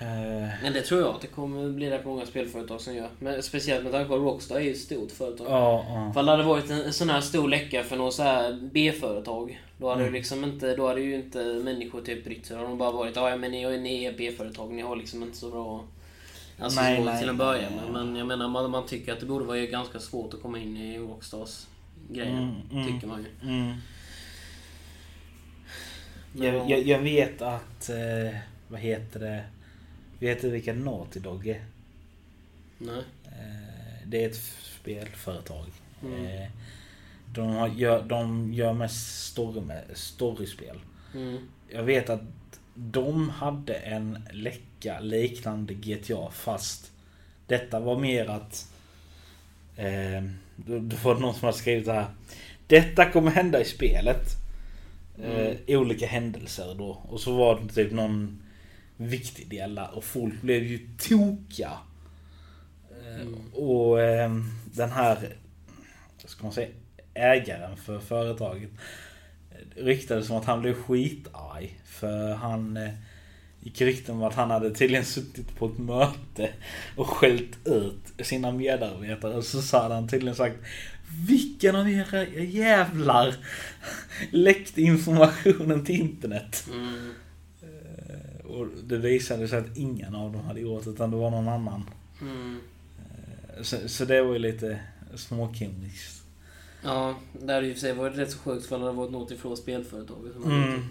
Eh, 0.02 0.48
Men 0.62 0.72
det 0.72 0.82
tror 0.82 1.00
jag 1.00 1.14
att 1.14 1.20
det 1.20 1.26
kommer 1.26 1.68
bli 1.70 1.90
rätt 1.90 2.04
många 2.04 2.26
spelföretag 2.26 2.80
som 2.80 2.94
gör. 2.94 3.08
Men 3.18 3.42
speciellt 3.42 3.82
med 3.82 3.92
tanke 3.92 4.08
på 4.08 4.14
att 4.14 4.20
Rockstar 4.20 4.60
är 4.60 4.70
ett 4.70 4.78
stort 4.78 5.10
företag. 5.10 5.46
ja, 5.50 5.84
ja. 5.88 6.10
Ifall 6.10 6.26
det 6.26 6.32
hade 6.32 6.44
varit 6.44 6.70
en, 6.70 6.92
sån 6.92 7.10
här 7.10 7.20
stor 7.20 7.48
läcka 7.48 7.84
för 7.84 7.96
något 7.96 8.14
så 8.14 8.22
här 8.22 8.58
B-företag. 8.72 9.60
Då 9.78 9.88
hade, 9.88 10.00
Mm. 10.02 10.12
liksom 10.14 10.44
inte, 10.44 10.76
då 10.76 10.88
hade 10.88 11.00
ju 11.00 11.14
inte 11.14 11.38
människor 11.44 12.00
typ 12.00 12.24
brytt 12.24 12.46
sig. 12.46 12.54
Då 12.56 12.62
hade 12.62 12.70
de 12.72 12.78
bara 12.78 12.90
varit 12.90 13.16
ja 13.16 13.36
men 13.36 13.50
ni, 13.50 13.78
ni 13.78 14.04
är 14.04 14.12
B-företag, 14.18 14.72
ni 14.72 14.82
har 14.82 14.96
liksom 14.96 15.22
inte 15.22 15.36
så 15.36 15.50
bra... 15.50 15.84
Alltså 16.58 16.80
Nej, 16.80 16.96
så 16.96 17.04
nej. 17.04 17.20
till 17.20 17.28
en 17.28 17.36
början. 17.36 17.72
Men, 17.82 17.92
men 17.92 18.16
jag 18.16 18.26
menar 18.26 18.48
man, 18.48 18.70
man 18.70 18.86
tycker 18.86 19.12
att 19.12 19.20
det 19.20 19.26
borde 19.26 19.44
vara 19.44 19.58
ganska 19.58 19.98
svårt 19.98 20.34
att 20.34 20.42
komma 20.42 20.58
in 20.58 20.76
i 20.76 20.98
Rockstars 20.98 21.66
grejer. 22.10 22.32
Mm, 22.32 22.54
mm. 22.72 22.86
Tycker 22.86 23.06
man 23.06 23.24
ju. 23.42 23.48
Mm. 23.48 23.72
Jag, 26.34 26.70
jag, 26.70 26.82
jag 26.86 26.98
vet 26.98 27.42
att... 27.42 27.88
Eh, 27.90 28.36
vad 28.68 28.80
heter 28.80 29.20
det? 29.20 29.44
Vet 30.22 30.42
du 30.42 30.50
vilka 30.50 30.72
Naughty 30.72 31.20
Dog 31.20 31.46
är? 31.48 31.64
Nej. 32.78 33.02
Eh, 33.24 34.06
det 34.06 34.24
är 34.24 34.28
ett 34.28 34.40
spelföretag. 34.80 35.66
Mm. 36.02 36.24
Eh, 36.24 36.48
de, 37.34 37.48
har, 37.48 37.68
gör, 37.68 38.02
de 38.02 38.52
gör 38.52 38.72
mest 38.72 39.26
story, 39.26 39.60
med, 39.60 39.84
storyspel. 39.94 40.78
Mm. 41.14 41.38
Jag 41.68 41.82
vet 41.82 42.10
att 42.10 42.20
de 42.74 43.28
hade 43.28 43.74
en 43.74 44.28
läcka 44.32 45.00
liknande 45.00 45.74
GTA 45.74 46.30
fast 46.30 46.92
detta 47.46 47.80
var 47.80 47.98
mer 47.98 48.26
att 48.26 48.72
eh, 49.76 50.22
det 50.56 50.80
det 50.80 51.04
var 51.04 51.14
någon 51.14 51.34
som 51.34 51.46
hade 51.46 51.58
skrivit 51.58 51.84
så 51.84 51.92
här. 51.92 52.06
Detta 52.66 53.10
kommer 53.10 53.30
hända 53.30 53.60
i 53.60 53.64
spelet. 53.64 54.26
Eh, 55.22 55.78
olika 55.78 56.06
händelser 56.06 56.74
då. 56.78 56.98
Och 57.08 57.20
så 57.20 57.36
var 57.36 57.60
det 57.60 57.74
typ 57.74 57.92
någon 57.92 58.41
viktig 58.96 59.48
del 59.48 59.74
där 59.74 59.96
och 59.96 60.04
folk 60.04 60.40
blev 60.40 60.62
ju 60.62 60.88
tokiga. 60.98 61.72
Mm. 63.14 63.52
Och 63.52 64.02
ehm, 64.02 64.44
den 64.64 64.90
här, 64.90 65.36
ska 66.24 66.42
man 66.42 66.52
säga, 66.52 66.68
ägaren 67.14 67.76
för 67.76 67.98
företaget 67.98 68.70
eh, 69.50 69.84
ryktades 69.84 70.26
som 70.26 70.36
att 70.36 70.44
han 70.44 70.60
blev 70.60 70.74
skitarg. 70.74 71.78
För 71.84 72.34
han 72.34 72.76
eh, 72.76 72.90
gick 73.60 73.80
rykten 73.80 74.14
om 74.14 74.22
att 74.22 74.34
han 74.34 74.50
hade 74.50 74.70
tydligen 74.70 75.04
suttit 75.04 75.56
på 75.56 75.66
ett 75.66 75.78
möte 75.78 76.50
och 76.96 77.08
skällt 77.08 77.66
ut 77.68 78.26
sina 78.26 78.52
medarbetare. 78.52 79.34
Och 79.34 79.44
så 79.44 79.62
sa 79.62 79.88
han 79.94 80.08
tydligen 80.08 80.36
sagt 80.36 80.56
Vilken 81.28 81.76
av 81.76 81.90
era 81.90 82.24
jävlar 82.44 83.34
läckte 84.30 84.82
informationen 84.82 85.84
till 85.84 86.00
internet? 86.00 86.66
Mm. 86.72 87.14
Och 88.52 88.66
det 88.84 88.98
visade 88.98 89.48
sig 89.48 89.58
att 89.58 89.76
ingen 89.76 90.14
av 90.14 90.32
dem 90.32 90.44
hade 90.44 90.60
gjort 90.60 90.86
utan 90.86 91.10
det 91.10 91.16
var 91.16 91.30
någon 91.30 91.48
annan. 91.48 91.90
Mm. 92.20 92.60
Eh, 93.56 93.62
Så, 93.62 93.76
så 93.88 94.04
det 94.04 94.22
var 94.22 94.32
ju 94.32 94.38
lite 94.38 94.78
småkomiskt. 95.14 96.22
Ja, 96.84 97.14
det 97.32 97.52
hade 97.52 97.66
ju 97.66 97.72
för 97.74 97.80
sig 97.80 97.92
varit 97.92 98.18
rätt 98.18 98.30
så 98.30 98.38
sjukt 98.38 98.66
för 98.66 98.78
det 98.78 98.84
hade 98.84 98.96
varit 98.96 99.10
något 99.12 99.30
ifrån 99.30 99.56
spelföretaget. 99.56 100.32
som 100.32 100.42
hade 100.42 100.56
gjort 100.56 100.66
det. 100.66 100.72
Mm. 100.74 100.88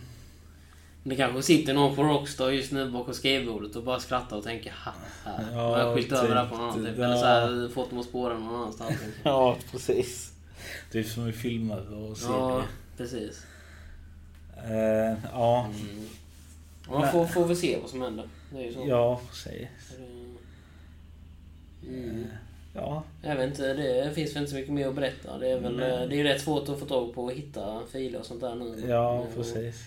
Det 1.03 1.15
kanske 1.15 1.41
sitter 1.43 1.73
någon 1.73 1.95
på 1.95 2.03
Rockstar 2.03 2.49
just 2.49 2.71
nu 2.71 2.91
bakom 2.91 3.13
skrivbordet 3.13 3.75
och 3.75 3.83
bara 3.83 3.99
skrattar 3.99 4.37
och 4.37 4.43
tänker 4.43 4.71
ha 4.85 4.91
ha. 4.91 5.31
Ja, 5.41 5.43
Ja, 5.51 5.79
jag 5.79 5.85
har 5.87 5.95
skyllt 5.95 6.11
över 6.11 6.35
det 6.35 6.41
här 6.41 6.49
på 6.49 6.55
typ, 6.55 6.59
någon 6.59 6.69
annan 6.69 6.85
typ. 6.85 6.97
Eller 6.97 7.15
så 7.15 7.25
här, 7.25 7.69
fått 7.73 7.89
dem 7.89 7.99
att 7.99 8.05
spåra 8.05 8.37
någon 8.39 8.55
annanstans. 8.55 8.93
Ja, 9.23 9.57
precis. 9.71 10.33
Typ 10.91 11.07
som 11.07 11.27
i 11.29 11.31
filmer 11.31 11.93
och 11.93 12.17
serier. 12.17 12.37
ja, 12.37 12.63
precis. 12.97 13.45
Eh, 14.69 15.17
ja, 15.33 15.69
Mm. 15.81 16.05
Man 16.89 17.11
får, 17.11 17.25
får 17.25 17.45
väl 17.45 17.57
se 17.57 17.77
vad 17.81 17.89
som 17.89 18.01
händer. 18.01 18.27
Det 18.53 18.59
är 18.59 18.63
ju 18.63 18.73
så. 18.73 18.83
ja, 18.87 19.21
precis. 19.29 19.67
Mm. 21.87 22.25
Ja, 22.75 23.03
Jag 23.21 23.35
vet 23.35 23.49
inte, 23.49 23.73
det 23.73 24.11
finns 24.15 24.31
väl 24.35 24.37
inte 24.41 24.51
så 24.51 24.55
mycket 24.57 24.73
mer 24.73 24.87
att 24.87 24.95
berätta. 24.95 25.37
Det 25.37 25.49
är 25.51 25.59
väl 25.59 25.77
Nej. 25.77 26.07
det 26.07 26.15
är 26.15 26.17
ju 26.17 26.23
rätt 26.23 26.41
svårt 26.41 26.69
att 26.69 26.79
få 26.79 26.85
tag 26.85 27.13
på 27.13 27.23
och 27.23 27.31
hitta 27.31 27.81
filer 27.91 28.19
och 28.19 28.25
sånt 28.25 28.41
där 28.41 28.55
nu. 28.55 28.83
ja 28.89 29.21
Mm. 29.21 29.33
precis. 29.35 29.83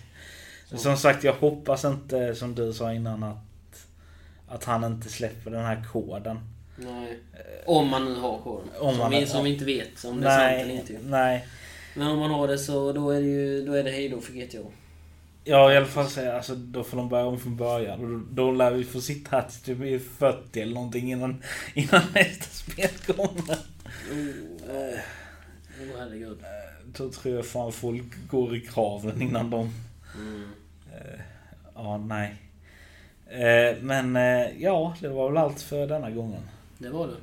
Så. 0.69 0.77
Som 0.77 0.97
sagt, 0.97 1.23
jag 1.23 1.33
hoppas 1.33 1.85
inte 1.85 2.35
som 2.35 2.55
du 2.55 2.73
sa 2.73 2.93
innan 2.93 3.23
att, 3.23 3.87
att 4.47 4.63
han 4.63 4.83
inte 4.83 5.09
släpper 5.09 5.51
den 5.51 5.65
här 5.65 5.83
koden. 5.93 6.39
Nej. 6.77 7.17
Om 7.65 7.87
man 7.89 8.05
nu 8.05 8.19
har 8.19 8.37
koden. 8.37 8.67
Om 8.79 8.89
som, 8.91 8.97
man- 8.99 9.11
vi, 9.11 9.25
som 9.27 9.43
vi 9.43 9.53
inte 9.53 9.65
vet 9.65 10.05
om 10.05 10.21
det 10.21 10.27
är 10.27 10.37
sant 10.49 10.61
eller 10.61 10.73
Nej, 10.73 10.75
inte. 10.93 11.07
nej. 11.07 11.47
Men 11.95 12.07
om 12.07 12.19
man 12.19 12.31
har 12.31 12.47
det 12.47 12.57
så 12.57 12.91
då 12.93 13.09
är 13.09 13.21
det 13.21 13.27
ju 13.27 13.65
då 13.65 13.73
är 13.73 13.83
det 13.83 13.91
hejdå 13.91 14.21
för 14.21 14.33
GTA. 14.33 14.57
Ja, 15.47 15.73
i 15.73 15.77
alla 15.77 15.85
fall 15.85 16.07
säga, 16.07 16.35
alltså 16.35 16.55
då 16.55 16.83
får 16.83 16.97
de 16.97 17.09
börja 17.09 17.25
om 17.25 17.39
från 17.39 17.57
början. 17.57 17.99
Och 17.99 18.09
då, 18.09 18.21
då 18.31 18.51
lär 18.51 18.71
vi 18.71 18.83
få 18.83 19.01
sitta 19.01 19.35
här 19.35 19.47
till 19.49 19.61
typ 19.61 19.77
vi 19.77 19.93
är 19.93 19.99
40 19.99 20.61
eller 20.61 20.73
någonting 20.73 21.11
innan, 21.11 21.43
innan 21.73 22.01
nästa 22.13 22.45
spel 22.45 23.15
kommer. 23.15 23.57
Oh, 24.11 24.75
oh. 24.75 24.99
herregud. 25.97 26.37
Då 26.85 27.09
tror 27.09 27.35
jag 27.35 27.45
fan 27.45 27.71
folk 27.71 28.27
går 28.29 28.55
i 28.55 28.61
kraven 28.61 29.21
innan 29.21 29.49
de... 29.49 29.73
Mm. 30.15 30.43
Eh, 30.93 31.19
ja, 31.75 31.97
nej. 31.97 32.35
Eh, 33.27 33.77
men 33.81 34.15
eh, 34.15 34.61
ja, 34.61 34.95
det 34.99 35.09
var 35.09 35.29
väl 35.29 35.37
allt 35.37 35.61
för 35.61 35.87
denna 35.87 36.11
gången. 36.11 36.41
Det 36.77 36.89
var 36.89 37.07
det. 37.07 37.17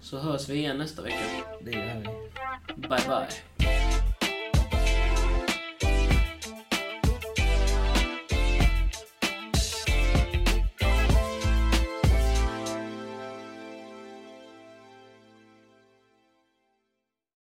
Så 0.00 0.18
hörs 0.18 0.48
vi 0.48 0.54
igen 0.54 0.78
nästa 0.78 1.02
vecka. 1.02 1.16
Det 1.64 1.70
gör 1.70 2.00
vi. 2.00 2.08
Bye 2.76 2.88
bye. 2.88 3.85